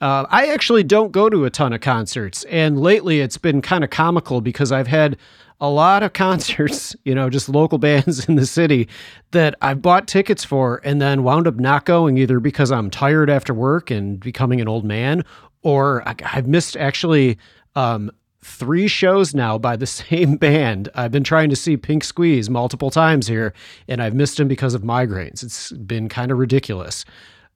Uh, 0.00 0.26
I 0.28 0.48
actually 0.48 0.84
don't 0.84 1.10
go 1.10 1.30
to 1.30 1.44
a 1.44 1.50
ton 1.50 1.72
of 1.72 1.80
concerts, 1.80 2.44
and 2.44 2.78
lately 2.78 3.20
it's 3.20 3.38
been 3.38 3.62
kind 3.62 3.82
of 3.82 3.90
comical 3.90 4.40
because 4.40 4.70
I've 4.70 4.88
had 4.88 5.16
a 5.60 5.70
lot 5.70 6.02
of 6.02 6.12
concerts, 6.12 6.94
you 7.04 7.14
know, 7.14 7.30
just 7.30 7.48
local 7.48 7.78
bands 7.78 8.24
in 8.28 8.36
the 8.36 8.46
city 8.46 8.88
that 9.30 9.54
I've 9.62 9.80
bought 9.80 10.06
tickets 10.06 10.44
for 10.44 10.80
and 10.84 11.00
then 11.00 11.22
wound 11.22 11.46
up 11.46 11.56
not 11.56 11.86
going 11.86 12.18
either 12.18 12.40
because 12.40 12.70
I'm 12.70 12.90
tired 12.90 13.30
after 13.30 13.54
work 13.54 13.90
and 13.90 14.20
becoming 14.20 14.60
an 14.60 14.68
old 14.68 14.84
man, 14.84 15.24
or 15.62 16.02
I've 16.06 16.46
missed 16.46 16.76
actually 16.76 17.38
um, 17.74 18.10
three 18.42 18.88
shows 18.88 19.34
now 19.34 19.58
by 19.58 19.76
the 19.76 19.86
same 19.86 20.36
band. 20.36 20.90
I've 20.94 21.10
been 21.10 21.24
trying 21.24 21.50
to 21.50 21.56
see 21.56 21.76
Pink 21.76 22.04
Squeeze 22.04 22.48
multiple 22.50 22.90
times 22.90 23.26
here, 23.26 23.54
and 23.88 24.02
I've 24.02 24.14
missed 24.14 24.36
them 24.36 24.48
because 24.48 24.74
of 24.74 24.82
migraines. 24.82 25.42
It's 25.42 25.72
been 25.72 26.08
kind 26.08 26.30
of 26.30 26.38
ridiculous. 26.38 27.04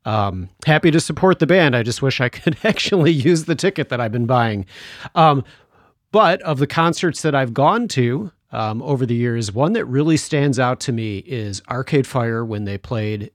Um, 0.04 0.48
happy 0.64 0.90
to 0.90 1.00
support 1.00 1.38
the 1.38 1.46
band. 1.46 1.76
I 1.76 1.82
just 1.82 2.02
wish 2.02 2.20
I 2.20 2.28
could 2.28 2.56
actually 2.64 3.12
use 3.12 3.44
the 3.44 3.54
ticket 3.54 3.88
that 3.90 4.00
I've 4.00 4.12
been 4.12 4.26
buying. 4.26 4.66
Um, 5.14 5.44
but 6.12 6.40
of 6.42 6.58
the 6.58 6.66
concerts 6.66 7.22
that 7.22 7.34
I've 7.34 7.54
gone 7.54 7.86
to 7.88 8.32
um, 8.52 8.82
over 8.82 9.06
the 9.06 9.14
years, 9.14 9.52
one 9.52 9.74
that 9.74 9.84
really 9.84 10.16
stands 10.16 10.58
out 10.58 10.80
to 10.80 10.92
me 10.92 11.18
is 11.18 11.62
Arcade 11.70 12.06
Fire 12.06 12.44
when 12.44 12.64
they 12.64 12.78
played 12.78 13.30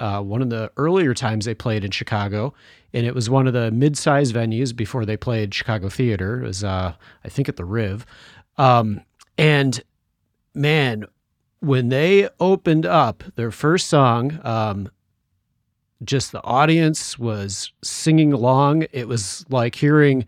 uh, 0.00 0.22
one 0.22 0.40
of 0.40 0.48
the 0.50 0.72
earlier 0.76 1.12
times 1.12 1.44
they 1.44 1.54
played 1.54 1.84
in 1.84 1.90
Chicago. 1.90 2.54
And 2.92 3.06
it 3.06 3.14
was 3.14 3.30
one 3.30 3.46
of 3.46 3.52
the 3.52 3.70
mid 3.70 3.96
sized 3.96 4.34
venues 4.34 4.74
before 4.74 5.04
they 5.04 5.16
played 5.16 5.54
Chicago 5.54 5.88
Theater. 5.88 6.42
It 6.42 6.46
was, 6.46 6.64
uh, 6.64 6.94
I 7.24 7.28
think, 7.28 7.48
at 7.48 7.56
the 7.56 7.64
Riv. 7.64 8.04
Um, 8.58 9.02
and 9.38 9.80
man, 10.54 11.04
when 11.60 11.90
they 11.90 12.28
opened 12.40 12.86
up 12.86 13.22
their 13.36 13.50
first 13.50 13.86
song, 13.86 14.40
um, 14.42 14.90
just 16.04 16.32
the 16.32 16.42
audience 16.44 17.18
was 17.18 17.72
singing 17.82 18.32
along. 18.32 18.86
It 18.92 19.08
was 19.08 19.44
like 19.48 19.74
hearing 19.74 20.26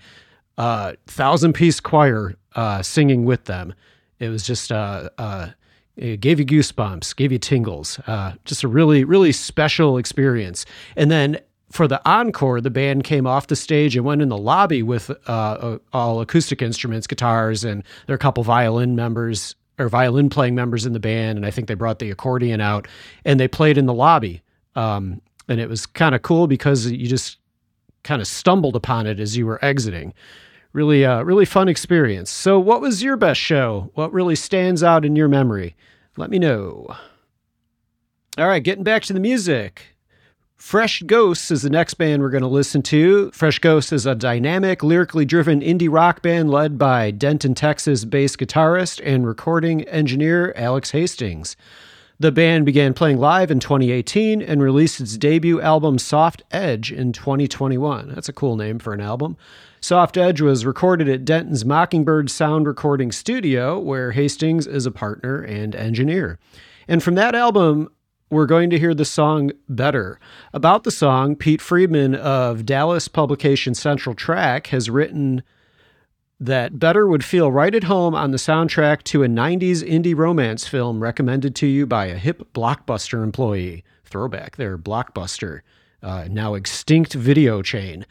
uh, 0.59 0.95
thousand 1.07 1.55
piece 1.55 1.81
choir 1.81 2.35
uh, 2.55 2.83
singing 2.83 3.25
with 3.25 3.47
them. 3.47 3.75
It 4.19 4.29
was 4.29 4.43
just 4.45 4.71
uh, 4.71 5.11
uh, 5.19 5.51
it 5.97 6.21
gave 6.21 6.39
you 6.39 6.47
goosebumps, 6.47 7.17
gave 7.17 7.33
you 7.33 7.39
tingles. 7.39 7.99
Uh, 8.07 8.35
just 8.45 8.63
a 8.63 8.69
really 8.69 9.05
really 9.05 9.33
special 9.33 9.99
experience. 9.99 10.65
And 10.97 11.11
then 11.11 11.39
for 11.71 11.89
the 11.89 12.07
encore, 12.09 12.61
the 12.61 12.71
band 12.71 13.05
came 13.05 13.27
off 13.27 13.47
the 13.47 13.57
stage 13.57 13.97
and 13.97 14.05
went 14.05 14.21
in 14.21 14.29
the 14.29 14.37
lobby 14.37 14.83
with 14.83 15.11
uh, 15.27 15.79
all 15.95 16.21
acoustic 16.21 16.61
instruments, 16.61 17.07
guitars, 17.07 17.65
and 17.65 17.83
there 18.07 18.13
are 18.13 18.17
a 18.17 18.19
couple 18.19 18.43
violin 18.45 18.95
members 18.95 19.55
or 19.79 19.89
violin 19.89 20.29
playing 20.29 20.55
members 20.55 20.85
in 20.85 20.93
the 20.93 21.01
band. 21.01 21.39
And 21.39 21.47
I 21.47 21.51
think 21.51 21.69
they 21.69 21.75
brought 21.75 21.99
the 21.99 22.11
accordion 22.11 22.61
out 22.61 22.87
and 23.25 23.41
they 23.41 23.49
played 23.49 23.79
in 23.79 23.87
the 23.87 23.95
lobby. 23.95 24.43
Um, 24.75 25.21
and 25.49 25.61
it 25.61 25.69
was 25.69 25.87
kind 25.87 26.15
of 26.15 26.23
cool 26.23 26.47
because 26.47 26.91
you 26.91 27.07
just 27.07 27.39
kind 28.05 28.21
of 28.21 28.29
stumbled 28.29 28.77
upon 28.77 29.07
it 29.07 29.21
as 29.21 29.37
you 29.37 29.47
were 29.47 29.65
exiting. 29.65 30.13
Really, 30.73 31.05
uh, 31.05 31.23
really 31.23 31.45
fun 31.45 31.69
experience. 31.69 32.31
So, 32.31 32.59
what 32.59 32.81
was 32.81 33.03
your 33.03 33.17
best 33.17 33.41
show? 33.41 33.91
What 33.95 34.13
really 34.13 34.37
stands 34.37 34.83
out 34.83 35.05
in 35.05 35.17
your 35.17 35.29
memory? 35.29 35.77
Let 36.17 36.31
me 36.31 36.39
know. 36.39 36.97
All 38.39 38.49
right, 38.49 38.63
getting 38.63 38.85
back 38.85 39.03
to 39.05 39.13
the 39.13 39.21
music. 39.21 39.93
Fresh 40.63 41.03
Ghosts 41.03 41.51
is 41.51 41.63
the 41.63 41.71
next 41.71 41.95
band 41.95 42.23
we're 42.23 42.31
going 42.31 42.43
to 42.43 42.49
listen 42.49 42.83
to. 42.83 43.33
Fresh 43.33 43.59
Ghosts 43.59 43.93
is 43.93 44.07
a 44.07 44.15
dynamic, 44.15 44.85
lyrically 44.85 45.25
driven 45.25 45.61
indie 45.61 45.89
rock 45.91 46.23
band 46.23 46.51
led 46.51 46.79
by 46.79 47.11
Denton, 47.11 47.53
Texas 47.55 48.05
bass 48.05 48.37
guitarist 48.37 49.01
and 49.05 49.27
recording 49.27 49.83
engineer 49.83 50.53
Alex 50.55 50.93
Hastings. 50.93 51.57
The 52.23 52.31
band 52.31 52.65
began 52.67 52.95
playing 52.95 53.19
live 53.19 53.51
in 53.51 53.59
2018 53.59 54.43
and 54.43 54.63
released 54.63 55.01
its 55.01 55.17
debut 55.17 55.61
album 55.61 55.99
Soft 55.99 56.45
Edge 56.53 56.93
in 56.93 57.13
2021. 57.13 58.11
That's 58.15 58.29
a 58.29 58.33
cool 58.33 58.55
name 58.55 58.79
for 58.79 58.93
an 58.93 59.01
album. 59.01 59.37
Soft 59.81 60.17
Edge 60.17 60.41
was 60.41 60.65
recorded 60.65 61.09
at 61.09 61.25
Denton's 61.25 61.65
Mockingbird 61.65 62.31
Sound 62.31 62.69
Recording 62.69 63.11
Studio, 63.11 63.77
where 63.77 64.13
Hastings 64.13 64.69
is 64.69 64.87
a 64.87 64.93
partner 64.93 65.43
and 65.43 65.75
engineer. 65.75 66.39
And 66.87 67.03
from 67.03 67.17
that 67.17 67.35
album, 67.35 67.89
we're 68.31 68.47
going 68.47 68.71
to 68.71 68.79
hear 68.79 68.95
the 68.95 69.05
song 69.05 69.51
Better. 69.69 70.21
About 70.53 70.85
the 70.85 70.93
song, 70.93 71.35
Pete 71.35 71.61
Freedman 71.61 72.15
of 72.15 72.65
Dallas 72.65 73.09
publication 73.09 73.75
Central 73.75 74.15
Track 74.15 74.69
has 74.69 74.89
written 74.89 75.43
that 76.47 76.79
Better 76.79 77.07
would 77.07 77.25
feel 77.25 77.53
right 77.53 77.75
at 77.75 77.85
home 77.85 78.15
on 78.15 78.33
the 78.33 78.37
soundtrack 78.37 79.05
to 79.05 79.23
a 79.23 79.29
90s 79.29 79.83
indie 79.89 80.17
romance 80.17 80.67
film 80.67 81.01
recommended 81.01 81.55
to 81.57 81.67
you 81.67 81.87
by 81.87 82.07
a 82.07 82.17
hip 82.19 82.53
Blockbuster 82.53 83.23
employee. 83.23 83.85
Throwback 84.05 84.57
there, 84.57 84.77
Blockbuster, 84.77 85.61
uh, 86.03 86.27
now 86.29 86.55
extinct 86.55 87.15
video 87.15 87.63
chain. 87.63 88.07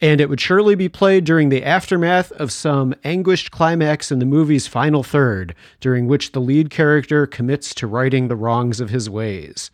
and 0.00 0.20
it 0.20 0.28
would 0.28 0.40
surely 0.40 0.74
be 0.74 0.88
played 0.88 1.24
during 1.24 1.48
the 1.48 1.62
aftermath 1.64 2.32
of 2.32 2.50
some 2.50 2.92
anguished 3.04 3.52
climax 3.52 4.10
in 4.10 4.18
the 4.18 4.26
movie's 4.26 4.66
final 4.66 5.04
third, 5.04 5.54
during 5.80 6.08
which 6.08 6.32
the 6.32 6.40
lead 6.40 6.70
character 6.70 7.24
commits 7.24 7.72
to 7.72 7.86
righting 7.86 8.26
the 8.26 8.34
wrongs 8.36 8.80
of 8.80 8.90
his 8.90 9.08
ways. 9.08 9.70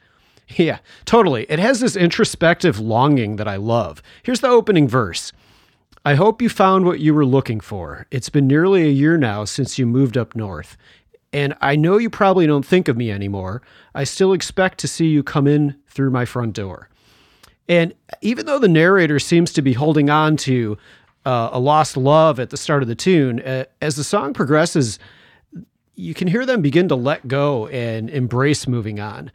Yeah, 0.48 0.78
totally. 1.06 1.46
It 1.48 1.58
has 1.58 1.80
this 1.80 1.96
introspective 1.96 2.78
longing 2.78 3.36
that 3.36 3.48
I 3.48 3.56
love. 3.56 4.02
Here's 4.22 4.40
the 4.40 4.48
opening 4.48 4.86
verse. 4.88 5.32
I 6.08 6.14
hope 6.14 6.40
you 6.40 6.48
found 6.48 6.86
what 6.86 7.00
you 7.00 7.12
were 7.12 7.26
looking 7.26 7.60
for. 7.60 8.06
It's 8.10 8.30
been 8.30 8.46
nearly 8.46 8.86
a 8.86 8.90
year 8.90 9.18
now 9.18 9.44
since 9.44 9.78
you 9.78 9.84
moved 9.84 10.16
up 10.16 10.34
north. 10.34 10.78
And 11.34 11.52
I 11.60 11.76
know 11.76 11.98
you 11.98 12.08
probably 12.08 12.46
don't 12.46 12.64
think 12.64 12.88
of 12.88 12.96
me 12.96 13.12
anymore. 13.12 13.60
I 13.94 14.04
still 14.04 14.32
expect 14.32 14.78
to 14.78 14.88
see 14.88 15.08
you 15.08 15.22
come 15.22 15.46
in 15.46 15.76
through 15.86 16.08
my 16.08 16.24
front 16.24 16.54
door. 16.54 16.88
And 17.68 17.92
even 18.22 18.46
though 18.46 18.58
the 18.58 18.68
narrator 18.68 19.18
seems 19.18 19.52
to 19.52 19.60
be 19.60 19.74
holding 19.74 20.08
on 20.08 20.38
to 20.38 20.78
uh, 21.26 21.50
a 21.52 21.60
lost 21.60 21.94
love 21.94 22.40
at 22.40 22.48
the 22.48 22.56
start 22.56 22.80
of 22.80 22.88
the 22.88 22.94
tune, 22.94 23.40
uh, 23.40 23.66
as 23.82 23.96
the 23.96 24.02
song 24.02 24.32
progresses, 24.32 24.98
you 25.94 26.14
can 26.14 26.26
hear 26.26 26.46
them 26.46 26.62
begin 26.62 26.88
to 26.88 26.94
let 26.94 27.28
go 27.28 27.66
and 27.66 28.08
embrace 28.08 28.66
moving 28.66 28.98
on. 28.98 29.30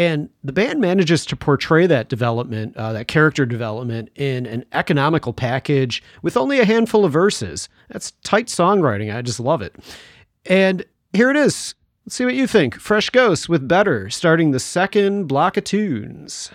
And 0.00 0.30
the 0.42 0.54
band 0.54 0.80
manages 0.80 1.26
to 1.26 1.36
portray 1.36 1.86
that 1.86 2.08
development, 2.08 2.74
uh, 2.74 2.94
that 2.94 3.06
character 3.06 3.44
development, 3.44 4.08
in 4.14 4.46
an 4.46 4.64
economical 4.72 5.34
package 5.34 6.02
with 6.22 6.38
only 6.38 6.58
a 6.58 6.64
handful 6.64 7.04
of 7.04 7.12
verses. 7.12 7.68
That's 7.90 8.12
tight 8.24 8.46
songwriting. 8.46 9.14
I 9.14 9.20
just 9.20 9.38
love 9.38 9.60
it. 9.60 9.76
And 10.46 10.86
here 11.12 11.30
it 11.30 11.36
is. 11.36 11.74
Let's 12.06 12.16
see 12.16 12.24
what 12.24 12.34
you 12.34 12.46
think. 12.46 12.76
Fresh 12.76 13.10
Ghosts 13.10 13.46
with 13.46 13.68
Better, 13.68 14.08
starting 14.08 14.52
the 14.52 14.58
second 14.58 15.26
block 15.26 15.58
of 15.58 15.64
tunes. 15.64 16.50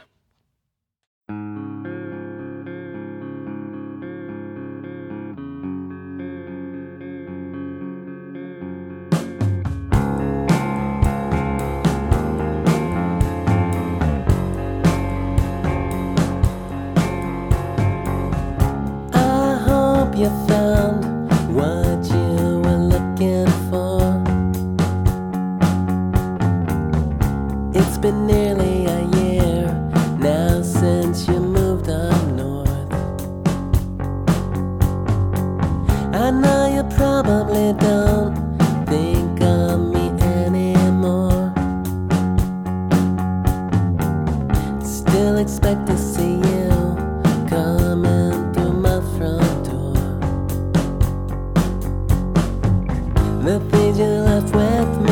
The 53.46 53.60
things 53.70 54.00
you 54.00 54.06
left 54.06 54.56
with 54.56 55.05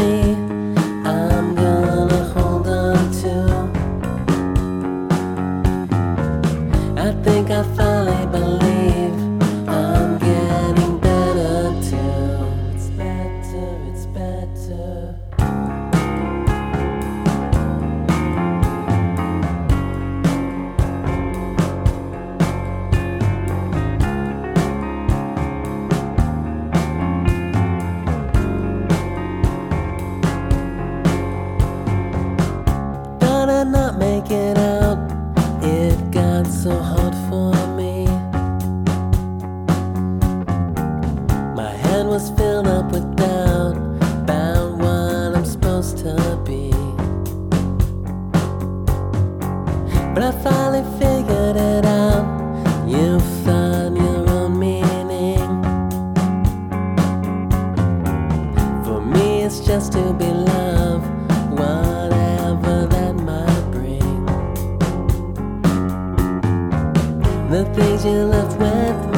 The 67.54 67.66
things 67.66 68.04
you 68.04 68.24
left 68.24 68.58
with 68.58 69.12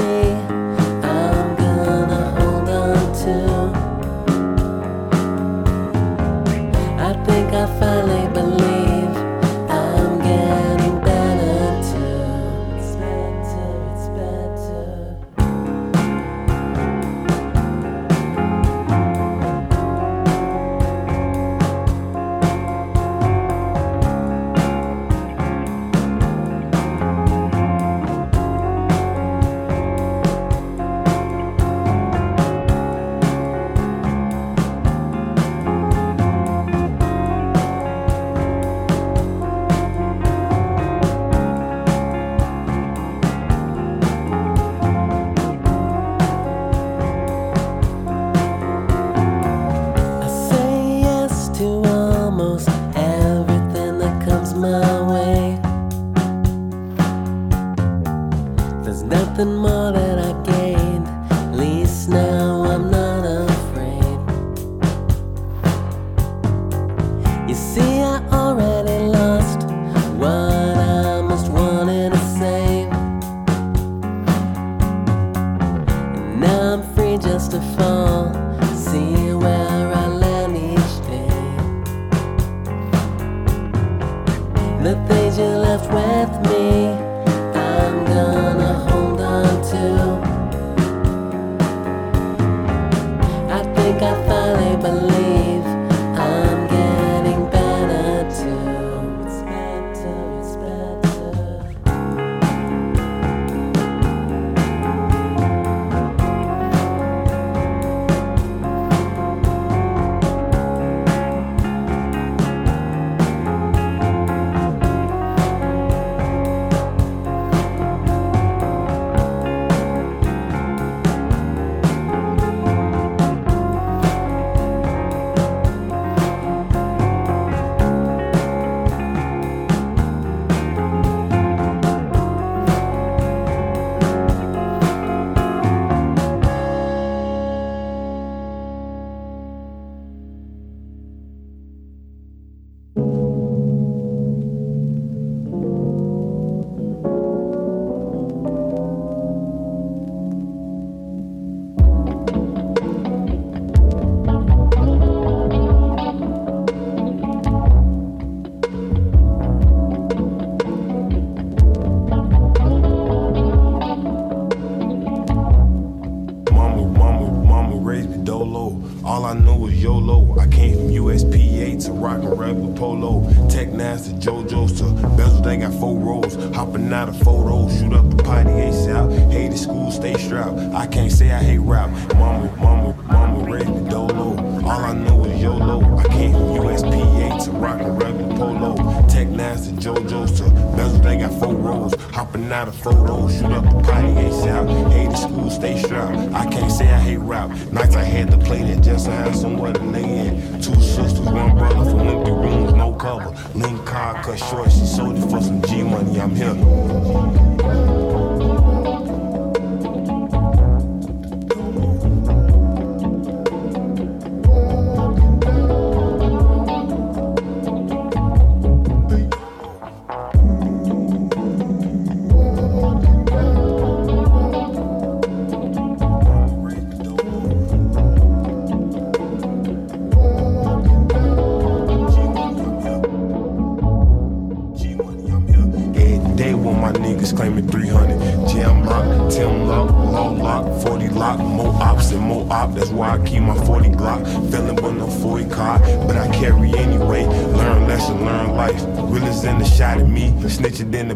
Two 199.96 200.76
sisters, 200.82 201.20
one 201.22 201.58
brother 201.58 201.90
for 201.90 202.02
empty 202.02 202.32
rooms, 202.32 202.74
no 202.74 202.94
cover. 202.94 203.34
Link 203.54 203.86
car 203.86 204.22
cut 204.24 204.38
short, 204.38 204.72
she 204.72 204.86
sold 204.86 205.18
it 205.18 205.22
for 205.30 205.42
some 205.42 205.62
G 205.62 205.84
money. 205.84 206.20
I'm 206.20 206.36
here. 206.36 208.05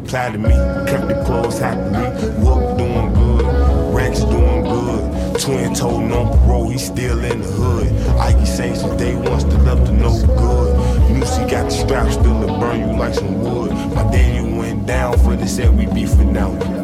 The 0.09 0.17
plot 0.17 0.35
of 0.35 0.41
me. 0.41 0.49
Kept 0.89 1.07
the 1.07 1.23
clothes 1.25 1.59
hot 1.59 1.75
to 1.75 1.91
me. 1.91 2.33
Whoop 2.43 2.77
doing 2.77 3.13
good, 3.13 3.93
Rex 3.93 4.19
doing 4.21 4.63
good. 4.63 5.39
Twin 5.39 5.73
told 5.73 6.03
no 6.03 6.25
parole, 6.25 6.69
he 6.69 6.77
still 6.77 7.23
in 7.23 7.41
the 7.41 7.47
hood. 7.47 7.87
Ike 8.19 8.45
say 8.45 8.73
since 8.73 8.95
day 8.95 9.15
one, 9.15 9.39
still 9.39 9.69
up 9.69 9.85
to 9.85 9.91
no 9.91 10.11
good. 10.25 11.11
Music 11.11 11.49
got 11.49 11.65
the 11.65 11.71
strap, 11.71 12.11
still 12.11 12.41
to 12.41 12.47
burn 12.59 12.79
you 12.79 12.97
like 12.97 13.13
some 13.13 13.41
wood. 13.41 13.71
My 13.71 14.03
daddy 14.11 14.41
went 14.51 14.85
down 14.85 15.17
for 15.19 15.35
this, 15.35 15.55
said 15.55 15.75
we 15.77 15.85
beefing 15.87 16.33
now. 16.33 16.78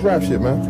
This 0.00 0.04
rap 0.12 0.22
shit, 0.22 0.40
man? 0.40 0.60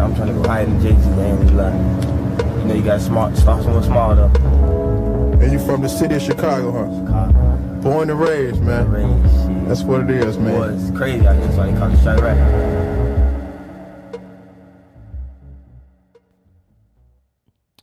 I'm 0.00 0.14
trying 0.14 0.28
to 0.28 0.34
go 0.34 0.48
higher 0.48 0.66
than 0.66 0.80
Jay 0.80 0.90
Z, 1.00 1.08
man. 1.10 1.56
Like, 1.56 2.58
you 2.58 2.64
know, 2.68 2.74
you 2.74 2.82
got 2.82 3.00
smart, 3.00 3.36
start 3.36 3.62
somewhere 3.62 3.82
small 3.82 4.14
though. 4.14 5.38
And 5.40 5.52
you 5.52 5.58
from 5.58 5.82
the 5.82 5.88
city 5.88 6.16
of 6.16 6.22
Chicago, 6.22 6.72
huh? 6.72 7.04
Chicago, 7.06 7.80
Born 7.82 8.10
and 8.10 8.20
raised, 8.20 8.60
man. 8.62 8.90
raised. 8.90 9.68
That's 9.68 9.82
what 9.82 10.02
it 10.02 10.10
is, 10.10 10.36
Boy, 10.36 10.42
man. 10.44 10.74
it's 10.74 10.96
crazy 10.96 11.26
out 11.26 11.36
here, 11.36 11.52
so 11.52 11.64
they 11.64 11.72
come 11.78 11.96
straight 11.96 12.20
rap. 12.20 12.38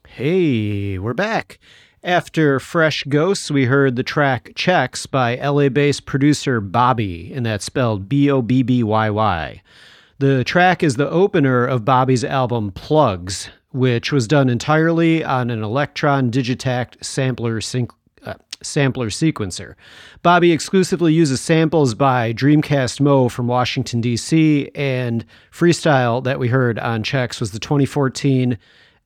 Hey, 0.08 0.97
we're 0.99 1.13
back. 1.13 1.60
After 2.03 2.60
Fresh 2.60 3.05
Ghosts, 3.05 3.51
we 3.51 3.65
heard 3.65 3.95
the 3.95 4.03
track 4.03 4.51
Checks 4.55 5.05
by 5.05 5.36
LA 5.36 5.67
based 5.69 6.05
producer 6.05 6.62
Bobby, 6.62 7.34
and 7.34 7.45
that's 7.45 7.65
spelled 7.65 8.08
B 8.08 8.29
O 8.29 8.41
B 8.41 8.63
B 8.63 8.84
Y 8.84 9.10
Y. 9.10 9.62
The 10.19 10.43
track 10.43 10.84
is 10.84 10.97
the 10.97 11.10
opener 11.10 11.65
of 11.65 11.86
Bobby's 11.86 12.25
album 12.25 12.73
Plugs, 12.73 13.49
which 13.71 14.12
was 14.12 14.27
done 14.27 14.49
entirely 14.49 15.23
on 15.23 15.49
an 15.49 15.62
Elektron 15.62 16.29
Digitakt 16.29 17.01
sampler 17.01 17.62
sync. 17.62 17.93
Uh, 18.25 18.34
sampler 18.62 19.08
sequencer. 19.08 19.75
Bobby 20.21 20.51
exclusively 20.51 21.13
uses 21.13 21.39
samples 21.39 21.93
by 21.95 22.34
Dreamcast 22.34 22.99
Mo 22.99 23.29
from 23.29 23.47
Washington, 23.47 24.01
D.C., 24.01 24.69
and 24.75 25.23
freestyle 25.53 26.21
that 26.25 26.38
we 26.38 26.49
heard 26.49 26.77
on 26.79 27.01
Checks 27.01 27.39
was 27.39 27.51
the 27.51 27.60
2014 27.60 28.58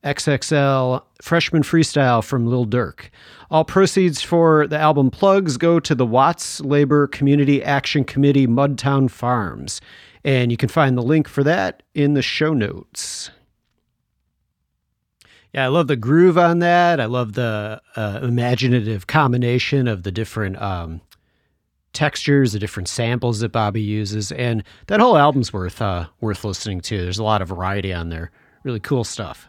XXL 0.04 1.02
Freshman 1.22 1.62
Freestyle 1.62 2.22
from 2.22 2.46
Lil 2.46 2.66
Durk. 2.66 3.08
All 3.50 3.64
proceeds 3.64 4.20
for 4.20 4.66
the 4.66 4.78
album 4.78 5.10
Plugs 5.10 5.56
go 5.56 5.80
to 5.80 5.94
the 5.94 6.06
Watts 6.06 6.60
Labor 6.60 7.06
Community 7.06 7.62
Action 7.62 8.04
Committee 8.04 8.46
Mudtown 8.46 9.10
Farms. 9.10 9.80
And 10.22 10.50
you 10.50 10.56
can 10.56 10.68
find 10.68 10.96
the 10.96 11.02
link 11.02 11.28
for 11.28 11.42
that 11.44 11.82
in 11.94 12.14
the 12.14 12.22
show 12.22 12.52
notes. 12.52 13.30
Yeah, 15.54 15.64
I 15.64 15.68
love 15.68 15.86
the 15.86 15.96
groove 15.96 16.36
on 16.36 16.58
that. 16.58 17.00
I 17.00 17.04
love 17.04 17.34
the 17.34 17.80
uh, 17.94 18.20
imaginative 18.22 19.06
combination 19.06 19.86
of 19.86 20.02
the 20.02 20.10
different 20.10 20.60
um, 20.60 21.00
textures, 21.92 22.52
the 22.52 22.58
different 22.58 22.88
samples 22.88 23.38
that 23.38 23.52
Bobby 23.52 23.80
uses, 23.80 24.32
and 24.32 24.64
that 24.88 25.00
whole 25.00 25.16
album's 25.16 25.52
worth 25.52 25.80
uh, 25.80 26.06
worth 26.20 26.44
listening 26.44 26.80
to. 26.82 27.00
There's 27.00 27.20
a 27.20 27.24
lot 27.24 27.40
of 27.40 27.48
variety 27.48 27.92
on 27.92 28.08
there. 28.08 28.32
Really 28.64 28.80
cool 28.80 29.04
stuff. 29.04 29.48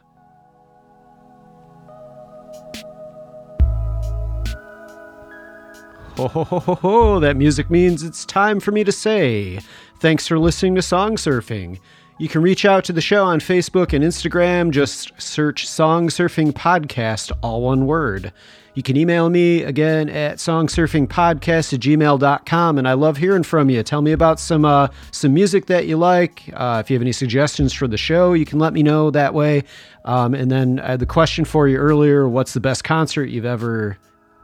Ho 6.17 6.29
ho 6.29 6.45
ho 6.45 6.75
ho! 6.75 7.19
That 7.19 7.35
music 7.35 7.69
means 7.69 8.01
it's 8.01 8.23
time 8.23 8.61
for 8.61 8.71
me 8.71 8.85
to 8.85 8.91
say 8.93 9.59
thanks 9.99 10.25
for 10.25 10.39
listening 10.39 10.75
to 10.75 10.81
Song 10.81 11.17
Surfing. 11.17 11.77
You 12.19 12.29
can 12.29 12.41
reach 12.41 12.63
out 12.63 12.85
to 12.85 12.93
the 12.93 13.01
show 13.01 13.25
on 13.25 13.41
Facebook 13.41 13.91
and 13.91 14.01
Instagram. 14.01 14.71
Just 14.71 15.11
search 15.21 15.67
Song 15.67 16.07
Surfing 16.07 16.53
Podcast, 16.53 17.33
all 17.43 17.63
one 17.63 17.85
word. 17.85 18.31
You 18.75 18.83
can 18.83 18.95
email 18.95 19.29
me 19.29 19.63
again 19.63 20.09
at 20.09 20.37
songsurfingpodcast 20.37 21.73
at 21.73 21.79
gmail.com. 21.81 22.77
And 22.77 22.87
I 22.87 22.93
love 22.93 23.17
hearing 23.17 23.43
from 23.43 23.69
you. 23.69 23.83
Tell 23.83 24.01
me 24.01 24.13
about 24.13 24.39
some 24.39 24.63
uh, 24.63 24.87
some 25.11 25.33
music 25.33 25.65
that 25.65 25.85
you 25.85 25.97
like. 25.97 26.49
Uh, 26.53 26.81
if 26.81 26.89
you 26.89 26.95
have 26.95 27.01
any 27.01 27.11
suggestions 27.11 27.73
for 27.73 27.89
the 27.89 27.97
show, 27.97 28.31
you 28.31 28.45
can 28.45 28.59
let 28.59 28.71
me 28.71 28.83
know 28.83 29.11
that 29.11 29.33
way. 29.33 29.63
Um, 30.05 30.33
and 30.33 30.49
then 30.49 30.79
I 30.79 30.91
had 30.91 31.01
the 31.01 31.05
question 31.05 31.43
for 31.43 31.67
you 31.67 31.75
earlier 31.77 32.29
what's 32.29 32.53
the 32.53 32.61
best 32.61 32.85
concert 32.85 33.25
you've 33.25 33.43
ever 33.43 33.97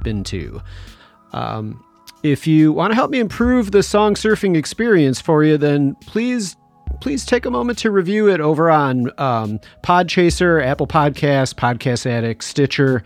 been 0.04 0.26
to? 0.26 0.62
Um, 1.34 1.84
if 2.24 2.46
you 2.46 2.72
want 2.72 2.92
to 2.92 2.96
help 2.96 3.10
me 3.10 3.20
improve 3.20 3.72
the 3.72 3.82
song 3.84 4.14
surfing 4.16 4.56
experience 4.56 5.20
for 5.20 5.44
you, 5.44 5.58
then 5.58 5.96
please 5.96 6.56
please 7.00 7.26
take 7.26 7.46
a 7.46 7.50
moment 7.52 7.80
to 7.80 7.90
review 7.90 8.30
it 8.30 8.40
over 8.40 8.70
on 8.70 9.10
um, 9.20 9.60
Podchaser, 9.84 10.64
Apple 10.64 10.86
Podcasts, 10.86 11.54
Podcast 11.54 12.06
Addict, 12.06 12.44
Stitcher. 12.44 13.04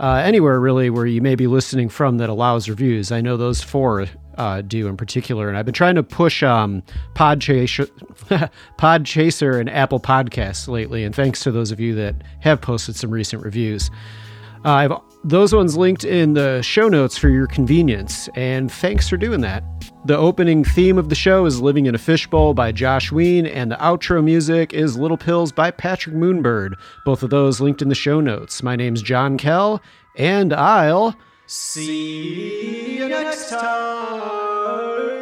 uh, 0.00 0.14
anywhere 0.24 0.58
really 0.60 0.90
where 0.90 1.06
you 1.06 1.20
may 1.20 1.34
be 1.34 1.46
listening 1.46 1.88
from 1.88 2.18
that 2.18 2.28
allows 2.28 2.68
reviews. 2.68 3.12
I 3.12 3.20
know 3.20 3.36
those 3.36 3.62
four 3.62 4.06
uh, 4.36 4.62
do 4.62 4.86
in 4.86 4.96
particular, 4.96 5.48
and 5.48 5.58
I've 5.58 5.64
been 5.64 5.74
trying 5.74 5.96
to 5.96 6.02
push 6.02 6.42
um, 6.42 6.82
Podchaser, 7.14 7.88
Podchaser 8.78 9.60
and 9.60 9.68
Apple 9.68 10.00
Podcasts 10.00 10.68
lately. 10.68 11.04
And 11.04 11.14
thanks 11.14 11.40
to 11.40 11.50
those 11.50 11.70
of 11.72 11.80
you 11.80 11.94
that 11.96 12.14
have 12.40 12.60
posted 12.60 12.94
some 12.96 13.10
recent 13.10 13.44
reviews. 13.44 13.90
Uh, 14.64 14.70
I've 14.72 14.92
those 15.24 15.54
ones 15.54 15.76
linked 15.76 16.04
in 16.04 16.34
the 16.34 16.62
show 16.62 16.88
notes 16.88 17.18
for 17.18 17.28
your 17.28 17.46
convenience, 17.46 18.28
and 18.34 18.70
thanks 18.70 19.08
for 19.08 19.16
doing 19.16 19.40
that. 19.42 19.64
The 20.04 20.16
opening 20.16 20.64
theme 20.64 20.96
of 20.96 21.08
the 21.08 21.14
show 21.14 21.44
is 21.44 21.60
Living 21.60 21.86
in 21.86 21.94
a 21.94 21.98
Fishbowl 21.98 22.54
by 22.54 22.72
Josh 22.72 23.12
Ween, 23.12 23.44
and 23.44 23.70
the 23.70 23.76
outro 23.76 24.22
music 24.22 24.72
is 24.72 24.96
Little 24.96 25.18
Pills 25.18 25.52
by 25.52 25.70
Patrick 25.70 26.14
Moonbird. 26.14 26.74
Both 27.04 27.22
of 27.22 27.30
those 27.30 27.60
linked 27.60 27.82
in 27.82 27.88
the 27.88 27.94
show 27.94 28.20
notes. 28.20 28.62
My 28.62 28.76
name's 28.76 29.02
John 29.02 29.36
Kell, 29.36 29.82
and 30.16 30.52
I'll 30.52 31.16
see 31.46 32.98
you 32.98 33.08
next 33.08 33.50
time. 33.50 35.17